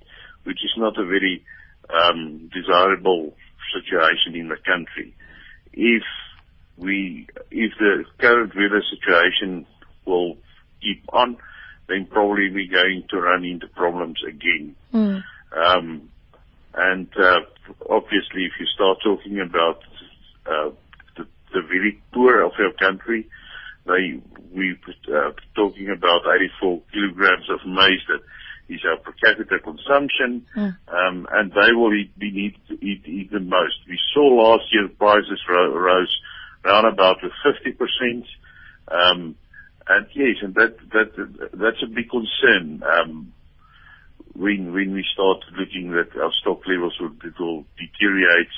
which 0.44 0.58
is 0.64 0.72
not 0.76 0.98
a 0.98 1.04
very 1.04 1.44
um, 1.90 2.50
desirable 2.52 3.34
situation 3.74 4.38
in 4.38 4.48
the 4.48 4.56
country. 4.56 5.14
If 5.72 6.02
we, 6.76 7.26
if 7.50 7.72
the 7.78 8.04
current 8.18 8.54
weather 8.54 8.82
situation 8.90 9.66
will 10.04 10.36
keep 10.80 11.02
on, 11.12 11.36
then 11.88 12.06
probably 12.06 12.50
we're 12.50 12.70
going 12.70 13.04
to 13.10 13.20
run 13.20 13.44
into 13.44 13.66
problems 13.68 14.18
again. 14.26 14.74
Mm. 14.92 15.22
Um, 15.56 16.10
and 16.76 17.08
uh, 17.18 17.40
obviously, 17.88 18.44
if 18.44 18.52
you 18.60 18.66
start 18.74 18.98
talking 19.02 19.40
about 19.40 19.80
uh, 20.46 20.70
the, 21.16 21.24
the 21.52 21.62
very 21.62 22.00
poor 22.12 22.42
of 22.42 22.52
our 22.58 22.72
country, 22.78 23.26
they 23.86 24.20
we 24.52 24.76
uh, 25.08 25.30
talking 25.54 25.90
about 25.90 26.22
84 26.60 26.80
kilograms 26.92 27.48
of 27.50 27.60
maize 27.66 28.00
that 28.08 28.20
is 28.68 28.80
our 28.84 28.96
per 28.98 29.12
capita 29.12 29.58
consumption, 29.62 30.44
Mm. 30.56 30.76
um, 30.88 31.28
and 31.32 31.52
they 31.52 31.72
will 31.72 31.94
eat, 31.94 32.16
be 32.18 32.30
need 32.30 32.56
to 32.68 32.74
eat, 32.84 33.02
eat 33.06 33.30
the 33.30 33.40
most. 33.40 33.76
We 33.88 33.98
saw 34.12 34.26
last 34.26 34.64
year 34.72 34.88
prices 34.88 35.40
ro- 35.48 35.72
rose 35.78 36.14
around 36.64 36.86
about 36.86 37.22
with 37.22 37.32
50 37.44 37.72
percent. 37.72 38.26
Um, 38.88 39.36
and 39.88 40.06
yes, 40.14 40.36
and 40.42 40.54
that 40.56 40.76
that 40.92 41.10
that's 41.54 41.82
a 41.82 41.86
big 41.86 42.10
concern. 42.10 42.82
Um, 42.82 43.32
when 44.38 44.72
when 44.72 44.92
we 44.92 45.04
start 45.12 45.38
looking 45.58 45.92
that 45.92 46.16
our 46.20 46.32
stock 46.40 46.60
levels 46.66 46.94
will, 47.00 47.12
will 47.38 47.64
deteriorate 47.78 48.54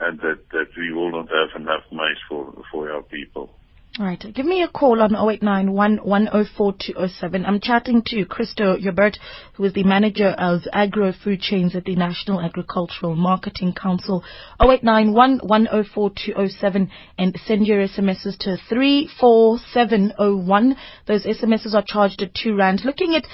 and 0.00 0.18
that, 0.20 0.38
that 0.52 0.68
we 0.76 0.92
will 0.92 1.10
not 1.10 1.28
have 1.28 1.60
enough 1.60 1.82
maize 1.92 2.18
for 2.28 2.52
for 2.70 2.90
our 2.90 3.02
people. 3.02 3.50
All 3.98 4.06
right. 4.06 4.24
Give 4.34 4.46
me 4.46 4.62
a 4.62 4.68
call 4.68 5.02
on 5.02 5.16
0891 5.16 5.98
104207. 6.04 7.44
I'm 7.44 7.58
chatting 7.60 8.02
to 8.06 8.24
Christo 8.24 8.78
Joubert, 8.78 9.18
who 9.54 9.64
is 9.64 9.72
the 9.72 9.82
manager 9.82 10.28
of 10.28 10.60
agro 10.72 11.12
food 11.12 11.40
chains 11.40 11.74
at 11.74 11.84
the 11.84 11.96
National 11.96 12.40
Agricultural 12.40 13.16
Marketing 13.16 13.74
Council. 13.74 14.22
0891 14.62 15.40
104207 15.40 16.88
and 17.18 17.40
send 17.44 17.66
your 17.66 17.84
SMSs 17.88 18.38
to 18.38 18.56
34701. 18.68 20.76
Those 21.06 21.26
SMSs 21.26 21.74
are 21.74 21.82
charged 21.84 22.22
at 22.22 22.32
2 22.32 22.54
Rand. 22.54 22.84
Looking 22.84 23.16
at 23.16 23.24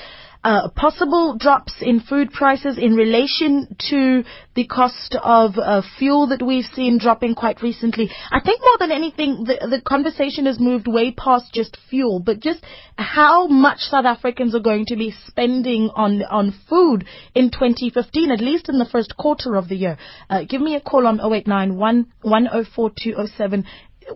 uh, 0.46 0.68
possible 0.76 1.37
drops 1.37 1.74
in 1.80 1.98
food 1.98 2.30
prices 2.30 2.78
in 2.78 2.94
relation 2.94 3.66
to 3.90 4.22
the 4.54 4.64
cost 4.64 5.16
of 5.20 5.59
uh, 5.59 5.82
fuel 5.98 6.28
that 6.28 6.40
we've 6.40 6.64
seen 6.72 6.98
dropping 6.98 7.35
quite 7.35 7.61
recently. 7.62 8.09
I 8.30 8.38
think 8.38 8.61
more 8.61 8.78
than 8.78 8.92
anything, 8.92 9.42
the, 9.42 9.66
the 9.68 9.82
conversation 9.85 10.46
has 10.46 10.61
moved 10.61 10.87
way 10.87 11.11
past 11.11 11.52
just 11.52 11.76
fuel, 11.90 12.20
but 12.20 12.38
just 12.38 12.64
how 12.96 13.48
much 13.48 13.78
South 13.80 14.04
Africans 14.04 14.54
are 14.54 14.61
going 14.61 14.85
to 14.87 14.94
be 14.94 15.12
spending 15.26 15.90
on 15.96 16.22
on 16.22 16.54
food 16.68 17.04
in 17.35 17.50
2015, 17.50 18.30
at 18.30 18.40
least 18.40 18.68
in 18.68 18.78
the 18.78 18.87
first 18.87 19.16
quarter 19.16 19.56
of 19.56 19.68
the 19.68 19.74
year. 19.74 19.98
Uh, 20.30 20.44
give 20.48 20.61
me 20.61 20.76
a 20.76 20.80
call 20.80 21.09
on 21.09 21.18
0891 21.18 22.06
104207 22.22 23.64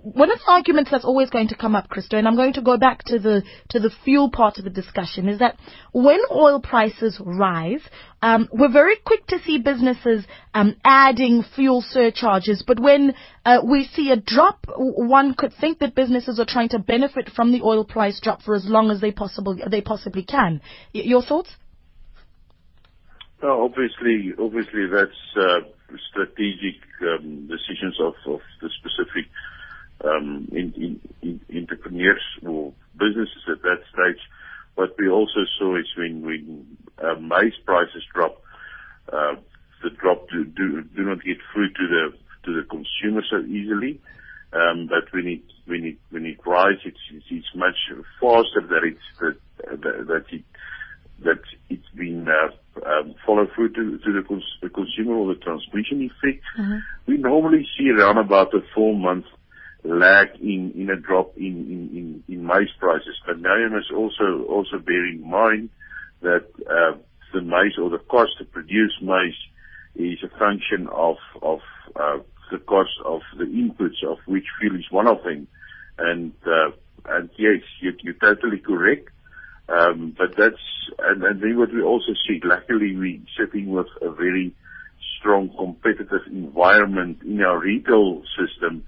one 0.03 0.31
of 0.31 0.39
the 0.39 0.51
arguments 0.51 0.91
that's 0.91 1.05
always 1.05 1.31
going 1.31 1.49
to 1.49 1.57
come 1.57 1.75
up, 1.75 1.89
Christo, 1.89 2.17
and 2.17 2.27
I'm 2.29 2.37
going 2.37 2.53
to 2.55 2.63
go 2.63 2.77
back 2.77 3.03
to 3.05 3.19
the 3.19 3.43
to 3.71 3.81
the 3.81 3.91
fuel 4.05 4.31
part 4.31 4.59
of 4.59 4.65
the 4.65 4.71
discussion, 4.71 5.29
is 5.29 5.39
that 5.41 5.57
when 5.93 6.21
oil 6.31 6.61
prices 6.61 7.21
rise, 7.25 7.81
um, 8.23 8.49
we're 8.53 8.73
very 8.73 8.97
quick 9.05 9.27
to 9.29 9.39
see 9.41 9.59
businesses 9.59 10.25
um, 10.55 10.77
adding 10.85 11.45
fuel 11.57 11.83
surcharges, 11.83 12.63
but 12.67 12.79
when 12.79 13.15
uh, 13.45 13.59
we 13.69 13.89
see 13.93 14.11
a 14.11 14.17
drop, 14.17 14.67
one 14.77 15.35
could 15.35 15.53
think 15.61 15.79
that 15.81 15.95
businesses 15.95 16.39
are 16.39 16.47
trying 16.47 16.69
to 16.71 16.79
benefit 16.79 17.31
from 17.35 17.53
the 17.53 17.63
oil 17.63 17.85
price 17.85 18.21
drop 18.21 18.43
for 18.43 18.55
as 18.55 18.65
long 18.67 18.91
as 18.91 19.01
they 19.01 19.13
possible 19.13 19.59
they 19.71 19.81
possibly 19.81 20.23
can. 20.23 20.61
Y- 20.95 21.03
your 21.05 21.23
thoughts? 21.23 21.51
Well, 23.43 23.63
obviously, 23.63 24.33
obviously 24.39 24.87
that's 24.93 25.11
uh, 25.37 25.61
strategic 26.11 26.77
um, 27.03 27.49
decisions 27.49 27.97
of, 28.01 28.15
of 28.27 28.41
the 28.61 28.69
specific 28.79 29.31
um, 30.05 30.49
in, 30.53 31.01
in, 31.23 31.41
in 31.51 31.59
entrepreneurs 31.63 32.23
or 32.47 32.73
businesses 32.99 33.43
at 33.51 33.63
that 33.63 33.81
stage. 33.93 34.21
What 34.75 34.91
we 34.99 35.09
also 35.09 35.45
saw 35.59 35.77
is 35.77 35.87
when 35.97 36.23
when 36.23 36.67
uh, 37.03 37.19
maize 37.21 37.59
prices 37.65 38.05
drop, 38.15 38.41
uh, 39.13 39.35
the 39.83 39.91
drop 39.91 40.29
do, 40.31 40.45
do 40.45 40.83
do 40.83 41.03
not 41.03 41.23
get 41.25 41.39
through 41.53 41.69
to 41.69 41.87
the 41.89 42.17
to 42.45 42.55
the 42.55 42.67
consumer 42.69 43.23
so 43.29 43.39
easily. 43.47 44.01
Um, 44.53 44.89
but 44.89 45.13
when 45.13 45.27
it 45.27 45.43
when 45.67 45.85
it 45.85 45.99
when 46.11 46.25
it 46.25 46.39
rises, 46.47 46.81
it's, 46.87 46.99
it's, 47.13 47.27
it's 47.31 47.55
much 47.55 47.77
faster 48.21 48.63
that 48.69 48.83
it's 48.85 49.07
that 49.21 49.37
that, 49.83 50.07
that 50.07 50.25
it 50.31 50.45
that 51.25 51.41
it's 51.69 51.89
been 51.95 52.27
uh, 52.29 52.89
um, 52.89 53.15
followed 53.27 53.49
through 53.55 53.69
to, 53.75 53.99
to 53.99 54.13
the, 54.13 54.23
cons- 54.27 54.57
the 54.63 54.71
consumer 54.71 55.15
or 55.15 55.35
the 55.35 55.41
transmission 55.41 56.01
effect. 56.03 56.43
We 57.07 57.19
normally 57.19 57.67
see 57.77 57.91
around 57.91 58.19
about 58.19 58.55
a 58.55 58.61
four 58.75 58.95
month 58.97 59.27
lag 59.85 60.29
in, 60.41 60.73
in 60.77 60.91
a 60.91 60.97
drop 60.97 61.37
in, 61.37 61.45
in, 61.45 62.23
in, 62.29 62.35
in 62.35 62.47
maize 62.47 62.71
prices. 62.79 63.21
But 63.27 63.41
now 63.41 63.57
you 63.57 63.71
must 63.71 63.91
also, 63.93 64.45
also 64.49 64.79
bear 64.79 65.07
in 65.07 65.29
mind 65.29 65.71
that, 66.23 66.47
uh, 66.69 66.99
the 67.33 67.41
maize 67.41 67.79
or 67.81 67.91
the 67.91 67.99
cost 67.99 68.33
to 68.39 68.45
produce 68.45 68.93
maize 69.01 69.35
is 69.95 70.19
a 70.25 70.39
function 70.39 70.89
of, 70.93 71.17
of, 71.43 71.61
uh, 71.97 72.19
the 72.51 72.59
cost 72.59 72.91
of 73.05 73.21
the 73.39 73.45
inputs 73.45 74.03
of 74.07 74.19
which 74.27 74.47
fuel 74.59 74.77
is 74.77 74.91
one 74.91 75.07
of 75.07 75.23
them. 75.23 75.47
And, 75.99 76.33
uh, 76.45 76.71
and 77.09 77.31
yes, 77.39 77.63
you, 77.81 77.93
you're 78.03 78.15
totally 78.15 78.59
correct. 78.59 79.09
Um, 79.69 80.15
but 80.19 80.37
that's, 80.37 80.57
and, 80.99 81.23
and 81.23 81.41
then 81.41 81.57
what 81.57 81.73
we 81.73 81.83
also 81.83 82.13
see, 82.27 82.41
luckily 82.43 82.97
we're 82.97 83.21
sitting 83.39 83.71
with 83.71 83.87
a 84.03 84.11
very 84.11 84.53
strong 85.19 85.51
competitive 85.57 86.23
environment 86.27 87.19
in 87.23 87.41
our 87.43 87.59
retail 87.59 88.23
system 88.37 88.85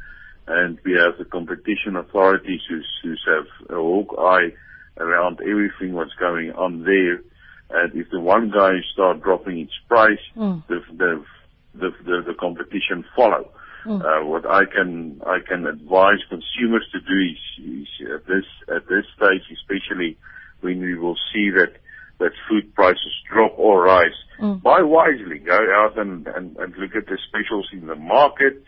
and 0.46 0.78
we 0.84 0.92
have 0.92 1.18
the 1.18 1.24
competition 1.24 1.96
authorities 1.96 2.60
who, 2.68 2.80
who 3.02 3.14
have 3.26 3.46
a 3.70 3.80
hawk 3.80 4.14
eye 4.18 4.52
around 4.98 5.40
everything 5.40 5.94
what's 5.94 6.14
going 6.14 6.52
on 6.52 6.84
there. 6.84 7.20
And 7.70 7.94
if 7.94 8.10
the 8.10 8.20
one 8.20 8.50
guy 8.50 8.72
start 8.92 9.22
dropping 9.22 9.58
its 9.58 9.72
price, 9.88 10.18
Mm. 10.36 10.66
the, 10.66 10.80
the, 10.96 11.24
the, 11.74 11.90
the, 12.04 12.22
the 12.28 12.34
competition 12.38 13.04
follow. 13.16 13.50
Mm. 13.86 14.00
Uh, 14.00 14.26
what 14.26 14.46
I 14.46 14.64
can 14.64 15.20
I 15.26 15.38
can 15.46 15.66
advise 15.66 16.20
consumers 16.28 16.86
to 16.92 17.00
do 17.00 17.18
is, 17.18 17.82
is 17.82 17.88
at 18.14 18.26
this 18.26 18.44
at 18.68 18.86
this 18.86 19.04
stage, 19.16 19.42
especially 19.52 20.16
when 20.60 20.80
we 20.80 20.96
will 20.96 21.16
see 21.32 21.50
that 21.50 21.72
that 22.20 22.30
food 22.48 22.72
prices 22.74 23.12
drop 23.28 23.54
or 23.58 23.82
rise, 23.82 24.14
mm. 24.40 24.62
buy 24.62 24.82
wisely. 24.82 25.38
Go 25.38 25.58
out 25.74 25.98
and, 25.98 26.26
and, 26.28 26.56
and 26.56 26.74
look 26.76 26.94
at 26.94 27.06
the 27.06 27.18
specials 27.28 27.68
in 27.72 27.86
the 27.88 27.96
market. 27.96 28.62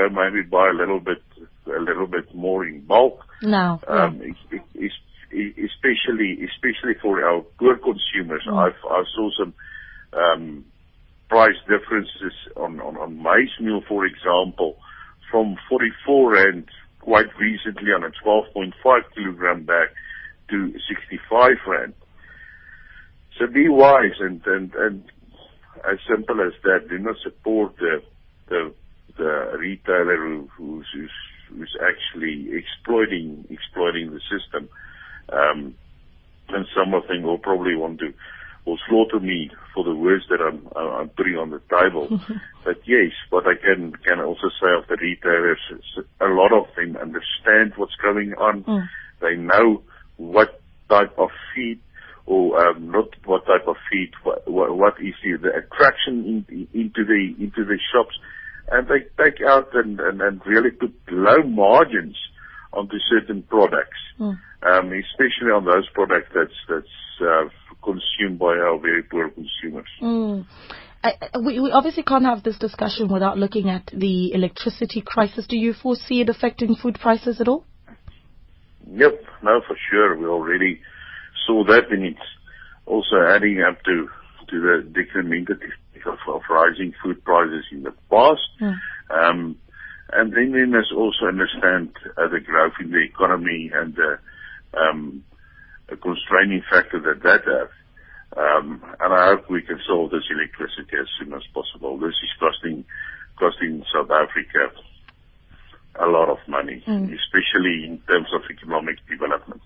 Go 0.00 0.08
maybe 0.08 0.42
buy 0.48 0.70
a 0.70 0.78
little 0.78 1.00
bit 1.00 1.22
a 1.66 1.80
little 1.80 2.06
bit 2.06 2.34
more 2.34 2.66
in 2.66 2.80
bulk. 2.86 3.20
No. 3.42 3.80
Um, 3.86 4.22
yeah. 4.22 4.58
it, 4.74 4.92
it, 5.30 5.70
especially 5.70 6.38
especially 6.44 6.94
for 7.02 7.22
our 7.24 7.42
poor 7.58 7.76
consumers. 7.76 8.42
Mm. 8.46 8.56
I've 8.56 8.84
I 8.90 9.02
saw 9.14 9.30
some 9.38 9.54
um, 10.12 10.64
price 11.30 11.56
differences 11.68 12.34
on, 12.56 12.80
on, 12.80 12.96
on 12.96 13.22
maize 13.22 13.54
meal, 13.60 13.80
for 13.88 14.04
example, 14.04 14.76
from 15.30 15.56
44 15.68 16.32
rand 16.32 16.68
quite 17.00 17.28
recently 17.38 17.92
on 17.92 18.04
a 18.04 18.10
12.5 18.26 18.72
kilogram 19.14 19.64
bag 19.64 19.88
to 20.50 20.72
65 20.88 21.50
rand. 21.66 21.94
So 23.38 23.46
be 23.46 23.68
wise 23.68 24.18
and, 24.18 24.42
and, 24.44 24.74
and 24.74 25.04
as 25.90 25.98
simple 26.08 26.40
as 26.40 26.52
that, 26.64 26.88
do 26.90 26.98
not 26.98 27.16
support 27.22 27.76
the, 27.78 28.02
the, 28.48 28.74
the 29.20 29.58
retailer 29.58 30.16
who, 30.16 30.48
who's, 30.56 30.86
who's, 30.94 31.10
who's 31.50 31.76
actually 31.80 32.48
exploiting, 32.56 33.44
exploiting 33.50 34.10
the 34.10 34.20
system. 34.32 34.68
Um, 35.28 35.74
and 36.48 36.66
some 36.74 36.94
of 36.94 37.06
them 37.06 37.22
will 37.22 37.38
probably 37.38 37.76
want 37.76 38.00
to 38.00 38.12
will 38.66 38.78
slaughter 38.88 39.20
me 39.20 39.50
for 39.74 39.84
the 39.84 39.94
words 39.94 40.24
that 40.28 40.40
I'm 40.40 40.68
I'm 40.76 41.08
putting 41.10 41.36
on 41.36 41.50
the 41.50 41.60
table. 41.70 42.08
but 42.64 42.76
yes, 42.86 43.12
what 43.30 43.44
I 43.46 43.54
can 43.54 43.92
can 44.06 44.20
also 44.20 44.48
say 44.60 44.68
of 44.76 44.86
the 44.88 44.96
retailers, 45.00 45.58
a 46.20 46.26
lot 46.26 46.52
of 46.52 46.66
them 46.76 46.96
understand 46.96 47.72
what's 47.76 47.94
going 48.02 48.34
on. 48.34 48.64
Mm. 48.64 48.88
They 49.20 49.36
know 49.36 49.82
what 50.16 50.60
type 50.88 51.18
of 51.18 51.30
feed 51.54 51.80
or 52.26 52.58
um, 52.64 52.90
not 52.90 53.08
what 53.24 53.46
type 53.46 53.66
of 53.66 53.76
feed, 53.90 54.12
what, 54.22 54.46
what 54.46 54.94
is 55.00 55.14
the, 55.22 55.36
the 55.38 55.48
attraction 55.56 56.44
in, 56.48 56.68
into 56.72 57.04
the 57.04 57.34
into 57.42 57.64
the 57.64 57.78
shops, 57.92 58.16
and 58.70 58.86
they 58.88 59.00
take 59.22 59.40
out 59.46 59.68
and, 59.74 59.98
and, 60.00 60.20
and 60.20 60.40
really 60.46 60.70
put 60.70 60.94
low 61.10 61.42
margins 61.42 62.16
onto 62.72 62.96
certain 63.10 63.42
products, 63.42 63.98
mm. 64.18 64.38
um, 64.62 64.92
especially 64.92 65.50
on 65.54 65.64
those 65.64 65.88
products 65.92 66.28
that's 66.34 66.54
that's 66.68 66.86
uh, 67.20 67.48
consumed 67.82 68.38
by 68.38 68.54
our 68.54 68.78
very 68.78 69.02
poor 69.02 69.30
consumers. 69.30 69.88
Mm. 70.00 70.46
I, 71.02 71.12
we, 71.38 71.58
we 71.60 71.70
obviously 71.72 72.02
can't 72.02 72.24
have 72.24 72.42
this 72.42 72.58
discussion 72.58 73.08
without 73.10 73.38
looking 73.38 73.70
at 73.70 73.86
the 73.86 74.34
electricity 74.34 75.02
crisis. 75.04 75.46
Do 75.48 75.56
you 75.56 75.72
foresee 75.72 76.20
it 76.20 76.28
affecting 76.28 76.76
food 76.76 76.98
prices 77.00 77.40
at 77.40 77.48
all? 77.48 77.64
Yep, 78.86 79.22
no, 79.42 79.60
for 79.66 79.76
sure. 79.90 80.16
We 80.18 80.26
already 80.26 80.80
saw 81.46 81.64
that, 81.64 81.90
and 81.90 82.04
it's 82.04 82.18
also 82.86 83.16
adding 83.28 83.62
up 83.62 83.82
to 83.84 84.08
to 84.50 84.60
the 84.60 84.92
decremented 84.92 85.60
of, 86.06 86.18
of 86.28 86.42
rising 86.48 86.94
food 87.02 87.22
prices 87.24 87.64
in 87.70 87.82
the 87.82 87.92
past. 88.10 88.40
Mm. 88.60 88.78
Um, 89.10 89.56
and 90.12 90.32
then 90.32 90.52
we 90.52 90.66
must 90.66 90.92
also 90.92 91.26
understand 91.26 91.94
uh, 92.16 92.28
the 92.28 92.40
growth 92.40 92.74
in 92.80 92.90
the 92.90 93.02
economy 93.02 93.70
and 93.72 93.94
the 93.94 94.18
um, 94.76 95.24
a 95.88 95.96
constraining 95.96 96.62
factor 96.70 97.00
that 97.00 97.22
that 97.22 97.44
has. 97.44 97.68
Um, 98.36 98.82
and 99.00 99.12
I 99.12 99.30
hope 99.30 99.50
we 99.50 99.62
can 99.62 99.80
solve 99.86 100.10
this 100.10 100.22
electricity 100.30 100.96
as 101.00 101.08
soon 101.18 101.32
as 101.34 101.42
possible. 101.52 101.98
This 101.98 102.14
is 102.22 102.30
costing 102.38 102.84
costing 103.38 103.84
South 103.92 104.10
Africa 104.10 104.70
a 105.98 106.06
lot 106.06 106.28
of 106.28 106.38
money, 106.46 106.82
mm. 106.86 107.12
especially 107.12 107.84
in 107.84 108.00
terms 108.06 108.28
of 108.32 108.42
economic 108.50 108.96
development. 109.08 109.60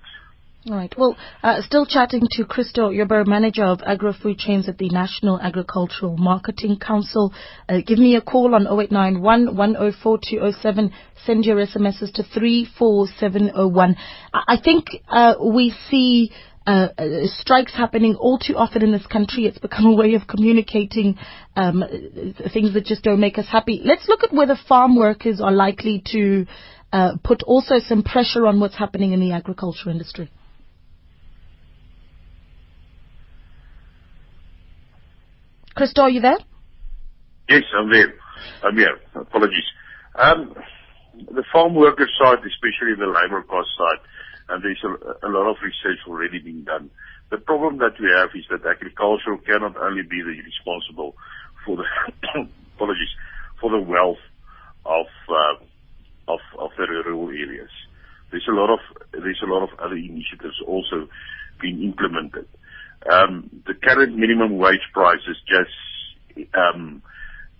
Right. 0.66 0.94
Well, 0.96 1.14
uh, 1.42 1.60
still 1.60 1.84
chatting 1.84 2.22
to 2.30 2.44
Christo 2.46 2.90
Joubert, 2.90 3.26
manager 3.26 3.64
of 3.64 3.82
agri-food 3.86 4.38
chains 4.38 4.66
at 4.66 4.78
the 4.78 4.88
National 4.88 5.38
Agricultural 5.38 6.16
Marketing 6.16 6.78
Council. 6.78 7.34
Uh, 7.68 7.80
give 7.86 7.98
me 7.98 8.16
a 8.16 8.22
call 8.22 8.54
on 8.54 8.62
0891 8.62 9.56
104 9.56 10.18
207. 10.30 10.90
Send 11.26 11.44
your 11.44 11.56
SMSs 11.56 12.14
to 12.14 12.22
34701. 12.22 13.96
I 14.32 14.56
think 14.56 14.86
uh, 15.10 15.34
we 15.38 15.74
see 15.90 16.32
uh, 16.66 16.88
uh, 16.96 17.04
strikes 17.24 17.74
happening 17.74 18.14
all 18.14 18.38
too 18.38 18.56
often 18.56 18.82
in 18.82 18.90
this 18.90 19.06
country. 19.06 19.44
It's 19.44 19.58
become 19.58 19.84
a 19.84 19.94
way 19.94 20.14
of 20.14 20.26
communicating 20.26 21.18
um, 21.56 21.84
things 22.54 22.72
that 22.72 22.86
just 22.86 23.02
don't 23.02 23.20
make 23.20 23.36
us 23.36 23.46
happy. 23.52 23.82
Let's 23.84 24.08
look 24.08 24.24
at 24.24 24.32
whether 24.32 24.56
farm 24.66 24.96
workers 24.96 25.42
are 25.42 25.52
likely 25.52 26.02
to 26.12 26.46
uh, 26.90 27.16
put 27.22 27.42
also 27.42 27.80
some 27.80 28.02
pressure 28.02 28.46
on 28.46 28.60
what's 28.60 28.78
happening 28.78 29.12
in 29.12 29.20
the 29.20 29.32
agriculture 29.32 29.90
industry. 29.90 30.30
Christo, 35.74 36.02
are 36.02 36.10
you 36.10 36.20
there? 36.20 36.38
Yes, 37.48 37.64
I'm 37.76 37.90
there. 37.90 38.14
I'm 38.62 38.76
here. 38.76 38.98
Apologies. 39.14 39.66
Um, 40.14 40.54
the 41.34 41.44
farm 41.52 41.74
worker 41.74 42.08
side, 42.18 42.38
especially 42.38 42.94
the 42.96 43.06
labor 43.06 43.42
cost 43.42 43.68
side, 43.76 43.98
and 44.48 44.62
there's 44.62 44.82
a, 44.84 45.26
a 45.26 45.30
lot 45.30 45.50
of 45.50 45.56
research 45.62 45.98
already 46.06 46.38
being 46.38 46.62
done. 46.62 46.90
The 47.30 47.38
problem 47.38 47.78
that 47.78 47.98
we 47.98 48.06
have 48.16 48.30
is 48.34 48.44
that 48.50 48.68
agriculture 48.68 49.36
cannot 49.44 49.76
only 49.76 50.02
be 50.02 50.22
responsible 50.22 51.16
for 51.66 51.76
the 51.76 51.84
apologies 52.76 53.10
for 53.60 53.70
the 53.70 53.80
wealth 53.80 54.22
of 54.86 55.06
uh, 55.28 55.64
of 56.28 56.40
of 56.58 56.70
the 56.78 56.86
rural 56.86 57.28
areas. 57.30 57.70
There's 58.30 58.46
a 58.48 58.54
lot 58.54 58.70
of 58.70 58.78
there's 59.12 59.42
a 59.42 59.50
lot 59.50 59.64
of 59.64 59.78
other 59.80 59.96
initiatives 59.96 60.60
also 60.66 61.08
being 61.60 61.82
implemented. 61.82 62.46
Um, 63.10 63.50
the 63.66 63.74
current 63.74 64.16
minimum 64.16 64.56
wage 64.56 64.86
prices 64.92 65.36
just 65.46 66.48
um, 66.54 67.02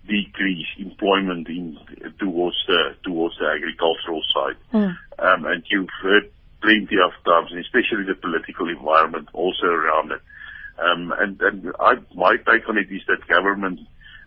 decrease 0.07 0.67
employment 0.77 1.47
in 1.47 1.77
towards 2.19 2.57
the 2.67 2.95
towards 3.03 3.35
the 3.37 3.45
agricultural 3.45 4.21
side. 4.33 4.57
Mm. 4.73 4.97
Um, 5.19 5.45
and 5.45 5.63
you've 5.69 5.89
heard 6.01 6.31
plenty 6.61 6.97
of 6.97 7.11
times, 7.25 7.51
and 7.51 7.59
especially 7.59 8.05
the 8.07 8.15
political 8.15 8.69
environment 8.69 9.29
also 9.33 9.67
around 9.67 10.11
it. 10.11 10.21
Um, 10.77 11.13
and 11.19 11.41
and 11.41 11.73
I, 11.79 11.95
my 12.15 12.37
take 12.37 12.67
on 12.67 12.77
it 12.77 12.91
is 12.91 13.01
that 13.07 13.27
government 13.27 13.79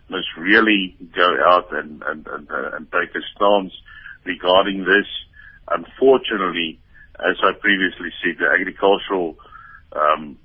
must 0.09 0.27
really 0.37 0.95
go 1.15 1.37
out 1.47 1.67
and 1.71 2.01
and 2.03 2.27
and, 2.27 2.49
uh, 2.49 2.75
and 2.75 2.91
take 2.91 3.13
a 3.15 3.23
stance 3.35 3.73
regarding 4.25 4.79
this. 4.79 5.07
Unfortunately, 5.69 6.79
as 7.19 7.37
I 7.43 7.51
previously 7.59 8.09
said, 8.23 8.37
the 8.39 8.49
agricultural 8.49 9.37
um, 9.93 10.37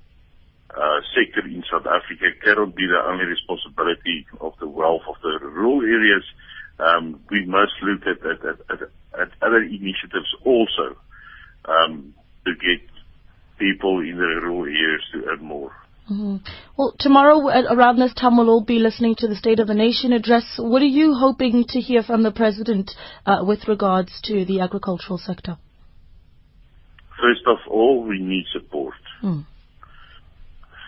uh, 0.75 0.99
sector 1.15 1.47
in 1.47 1.63
South 1.71 1.87
Africa 1.87 2.35
cannot 2.43 2.75
be 2.75 2.85
the 2.85 2.99
only 3.07 3.25
responsibility 3.25 4.27
of 4.41 4.53
the 4.59 4.67
wealth 4.67 5.03
of 5.07 5.15
the 5.23 5.39
rural 5.47 5.81
areas. 5.81 6.23
Um, 6.79 7.21
we 7.31 7.45
must 7.45 7.71
look 7.81 8.01
at, 8.03 8.19
at, 8.25 8.45
at, 8.45 8.81
at, 9.19 9.29
other 9.41 9.63
initiatives 9.63 10.27
also 10.43 10.97
um, 11.65 12.13
to 12.45 12.51
get 12.55 12.83
people 13.57 14.01
in 14.01 14.17
the 14.17 14.41
rural 14.43 14.65
areas 14.65 15.01
to 15.13 15.23
earn 15.29 15.45
more. 15.45 15.71
Mm-hmm. 16.11 16.37
Well, 16.77 16.93
tomorrow 16.99 17.39
around 17.47 17.97
this 17.97 18.13
time 18.13 18.37
we'll 18.37 18.49
all 18.49 18.63
be 18.63 18.77
listening 18.77 19.15
to 19.19 19.27
the 19.27 19.35
State 19.35 19.59
of 19.59 19.67
the 19.67 19.73
Nation 19.73 20.11
address. 20.11 20.43
What 20.59 20.81
are 20.81 20.85
you 20.85 21.15
hoping 21.15 21.63
to 21.69 21.79
hear 21.79 22.03
from 22.03 22.21
the 22.21 22.31
President 22.31 22.91
uh, 23.25 23.43
with 23.43 23.67
regards 23.67 24.19
to 24.25 24.45
the 24.45 24.59
agricultural 24.59 25.17
sector? 25.17 25.57
First 27.17 27.47
of 27.47 27.57
all, 27.71 28.03
we 28.03 28.19
need 28.19 28.45
support. 28.51 28.95
Mm 29.23 29.45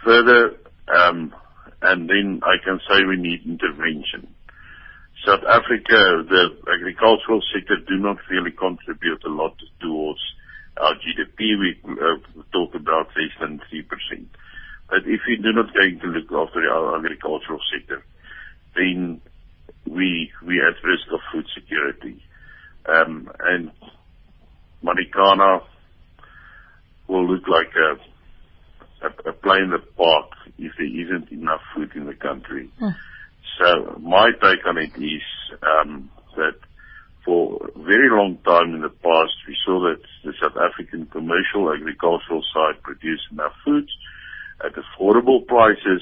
further, 0.03 0.57
um, 0.87 1.33
and 1.81 2.09
then 2.09 2.41
I 2.43 2.63
can 2.63 2.79
say 2.89 3.03
we 3.07 3.17
need 3.17 3.45
intervention. 3.45 4.33
South 5.25 5.43
Africa, 5.49 6.23
the 6.29 6.55
agricultural 6.71 7.41
sector 7.53 7.77
do 7.87 7.97
not 7.97 8.17
really 8.29 8.51
contribute 8.51 9.23
a 9.25 9.29
lot 9.29 9.55
towards 9.81 10.19
our 10.77 10.93
GDP. 10.93 11.59
We 11.59 11.77
uh, 11.85 12.43
talk 12.53 12.75
about 12.75 13.07
less 13.17 13.33
than 13.41 13.59
3%. 13.73 14.25
But 14.89 14.99
if 15.05 15.21
we 15.27 15.35
do 15.37 15.51
not 15.51 15.73
going 15.73 15.99
to 15.99 16.07
look 16.07 16.31
after 16.31 16.61
our 16.71 16.97
agricultural 16.97 17.59
sector, 17.73 18.03
then 18.75 19.21
we 19.85 20.31
we 20.45 20.59
at 20.59 20.83
risk 20.83 21.07
of 21.11 21.19
food 21.31 21.45
security. 21.53 22.23
Um, 22.87 23.29
and 23.39 23.71
Marikana 24.83 25.61
will 27.07 27.27
look 27.27 27.47
like 27.47 27.73
a 27.75 27.95
a, 29.01 29.29
a 29.29 29.33
play 29.33 29.57
in 29.57 29.71
the 29.71 29.83
park 29.95 30.31
if 30.57 30.71
there 30.77 30.87
isn't 30.87 31.31
enough 31.31 31.61
food 31.75 31.91
in 31.95 32.05
the 32.05 32.15
country. 32.15 32.69
Hmm. 32.79 32.89
So 33.59 33.99
my 33.99 34.31
take 34.41 34.65
on 34.65 34.77
it 34.77 34.93
is 34.97 35.23
um, 35.63 36.09
that 36.35 36.57
for 37.25 37.59
a 37.67 37.79
very 37.83 38.09
long 38.09 38.37
time 38.45 38.73
in 38.73 38.81
the 38.81 38.93
past, 39.03 39.35
we 39.47 39.55
saw 39.65 39.81
that 39.91 40.01
the 40.23 40.33
South 40.41 40.55
African 40.55 41.07
commercial 41.07 41.73
agricultural 41.73 42.43
side 42.53 42.81
produced 42.83 43.27
enough 43.31 43.53
food 43.65 43.89
at 44.63 44.73
affordable 44.73 45.45
prices, 45.45 46.01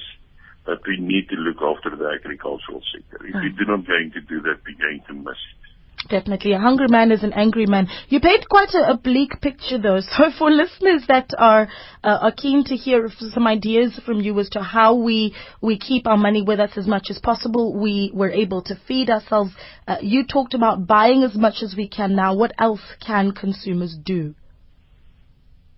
but 0.65 0.79
we 0.87 0.97
need 0.99 1.27
to 1.29 1.35
look 1.35 1.61
after 1.61 1.95
the 1.95 2.09
agricultural 2.13 2.81
sector. 2.93 3.25
If 3.25 3.33
we're 3.33 3.65
not 3.65 3.87
going 3.87 4.11
to 4.13 4.21
do 4.21 4.41
that, 4.41 4.61
we're 4.61 4.77
going 4.77 5.01
to 5.07 5.13
miss 5.13 5.39
it. 5.39 5.64
Definitely. 6.09 6.53
A 6.53 6.59
hungry 6.59 6.87
man 6.87 7.11
is 7.11 7.23
an 7.23 7.33
angry 7.33 7.65
man. 7.65 7.87
You 8.09 8.19
paint 8.19 8.47
quite 8.47 8.73
a, 8.73 8.91
a 8.91 8.97
bleak 8.97 9.41
picture 9.41 9.77
though. 9.77 9.99
So 10.15 10.31
for 10.37 10.49
listeners 10.49 11.03
that 11.07 11.29
are, 11.37 11.67
uh, 12.03 12.17
are 12.21 12.31
keen 12.31 12.63
to 12.65 12.75
hear 12.75 13.09
some 13.33 13.47
ideas 13.47 13.99
from 14.05 14.21
you 14.21 14.39
as 14.39 14.49
to 14.49 14.61
how 14.61 14.95
we, 14.95 15.35
we 15.61 15.77
keep 15.77 16.07
our 16.07 16.17
money 16.17 16.41
with 16.41 16.59
us 16.59 16.71
as 16.77 16.87
much 16.87 17.07
as 17.09 17.19
possible, 17.19 17.73
we 17.73 18.11
were 18.13 18.29
able 18.29 18.61
to 18.63 18.79
feed 18.87 19.09
ourselves. 19.09 19.51
Uh, 19.87 19.97
you 20.01 20.25
talked 20.25 20.53
about 20.53 20.87
buying 20.87 21.23
as 21.23 21.35
much 21.35 21.55
as 21.63 21.75
we 21.75 21.87
can 21.87 22.15
now. 22.15 22.35
What 22.35 22.53
else 22.59 22.81
can 23.05 23.31
consumers 23.31 23.97
do? 24.01 24.35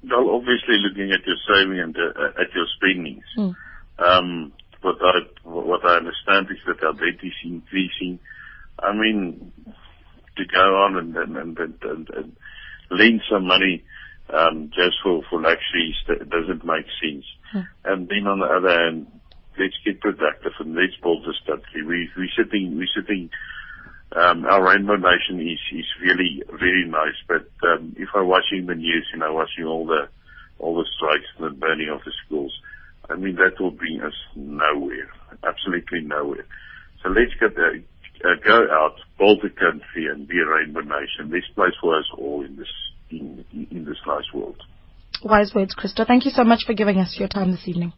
Well, 0.04 0.30
obviously 0.30 0.78
looking 0.78 1.12
at 1.12 1.26
your 1.26 1.38
saving 1.48 1.80
and 1.80 1.96
uh, 1.98 2.42
at 2.42 2.54
your 2.54 2.66
spendings. 2.78 3.24
Mm. 3.38 3.56
Um, 4.00 4.54
what 4.82 4.98
I, 5.02 5.20
what 5.44 5.86
I 5.86 5.98
understand 5.98 6.48
is 6.52 6.58
that 6.68 6.86
our 6.86 6.94
debt 6.94 7.20
is 7.24 7.34
increasing. 7.44 8.20
I 8.80 8.94
mean, 8.94 9.52
to 10.38 10.46
go 10.46 10.76
on 10.86 10.98
and 10.98 11.16
and 11.18 11.38
and, 11.38 11.58
and, 11.58 11.82
and, 11.82 12.10
and 12.10 12.38
lend 12.92 13.22
some 13.30 13.48
money 13.48 13.84
um, 14.34 14.72
just 14.74 14.98
for 15.04 15.22
for 15.30 15.42
luxuries 15.42 15.96
that 16.08 16.30
doesn't 16.30 16.66
make 16.66 16.86
sense. 17.02 17.26
Hmm. 17.52 17.62
And 17.86 18.10
then 18.10 18.28
on 18.28 18.40
the 18.40 18.46
other 18.46 18.70
hand, 18.70 19.08
let's 19.60 19.78
get 19.86 20.02
productive 20.02 20.54
and 20.60 20.76
let's 20.76 20.96
build 21.02 21.24
this 21.24 21.40
country. 21.46 21.84
We 21.86 22.10
we 22.18 22.30
sitting 22.38 22.78
we 22.78 22.88
sitting. 22.96 23.30
Um, 24.16 24.46
our 24.46 24.64
rainbow 24.64 24.96
nation 24.96 25.42
is 25.42 25.60
is 25.74 25.86
really 26.02 26.44
really 26.52 26.88
nice, 26.88 27.20
but 27.28 27.48
um, 27.68 27.94
if 27.98 28.10
I'm 28.16 28.28
watching 28.28 28.66
the 28.66 28.76
news, 28.76 29.08
you 29.14 29.20
know, 29.20 29.34
watching 29.34 29.66
all 29.66 29.86
the 29.86 30.08
all 30.60 30.76
the 30.76 30.88
strikes 30.96 31.28
and 31.38 31.46
the 31.48 31.56
burning 31.56 31.90
of 31.90 32.00
the 32.06 32.14
schools, 32.26 32.54
I 33.10 33.16
mean 33.16 33.36
that 33.36 33.60
will 33.60 33.72
bring 33.72 34.02
us 34.02 34.16
nowhere, 34.36 35.10
absolutely 35.44 36.02
nowhere. 36.02 36.46
So 37.04 37.10
let's 37.10 37.34
get 37.40 37.56
there 37.56 37.82
uh, 38.24 38.36
go 38.46 38.68
out, 38.72 38.96
build 39.18 39.40
the 39.42 39.50
country, 39.50 40.08
and 40.12 40.28
be 40.28 40.40
a 40.40 40.46
rainbow 40.46 40.82
nation. 40.82 41.32
This 41.32 41.44
place 41.56 41.74
for 41.82 41.98
us 41.98 42.06
all 42.18 42.44
in 42.46 42.56
this 42.56 42.68
in, 43.10 43.46
in 43.72 43.86
this 43.86 43.98
nice 44.06 44.32
world. 44.34 44.62
Wise 45.24 45.54
words, 45.56 45.74
Christo. 45.74 46.06
Thank 46.06 46.26
you 46.26 46.32
so 46.32 46.44
much 46.44 46.64
for 46.66 46.74
giving 46.74 47.00
us 47.00 47.16
your 47.18 47.28
time 47.28 47.52
this 47.52 47.68
evening. 47.68 47.94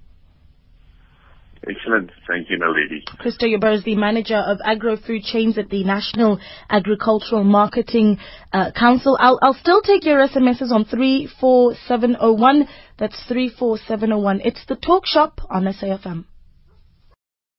Excellent. 1.67 2.09
Thank 2.25 2.49
you, 2.49 2.57
Naledi. 2.57 3.03
Christo 3.17 3.45
Joubert 3.45 3.73
is 3.73 3.83
the 3.83 3.95
manager 3.95 4.37
of 4.37 4.59
agro 4.63 4.95
food 4.95 5.23
chains 5.23 5.57
at 5.57 5.69
the 5.69 5.83
National 5.83 6.39
Agricultural 6.69 7.43
Marketing 7.43 8.17
uh, 8.53 8.71
Council. 8.71 9.17
I'll, 9.19 9.37
I'll 9.41 9.53
still 9.55 9.81
take 9.81 10.05
your 10.05 10.25
SMSs 10.25 10.71
on 10.71 10.85
34701. 10.85 12.67
That's 12.97 13.21
34701. 13.27 14.41
It's 14.45 14.65
the 14.67 14.77
talk 14.77 15.05
shop 15.05 15.41
on 15.49 15.63
SAFM. 15.65 16.25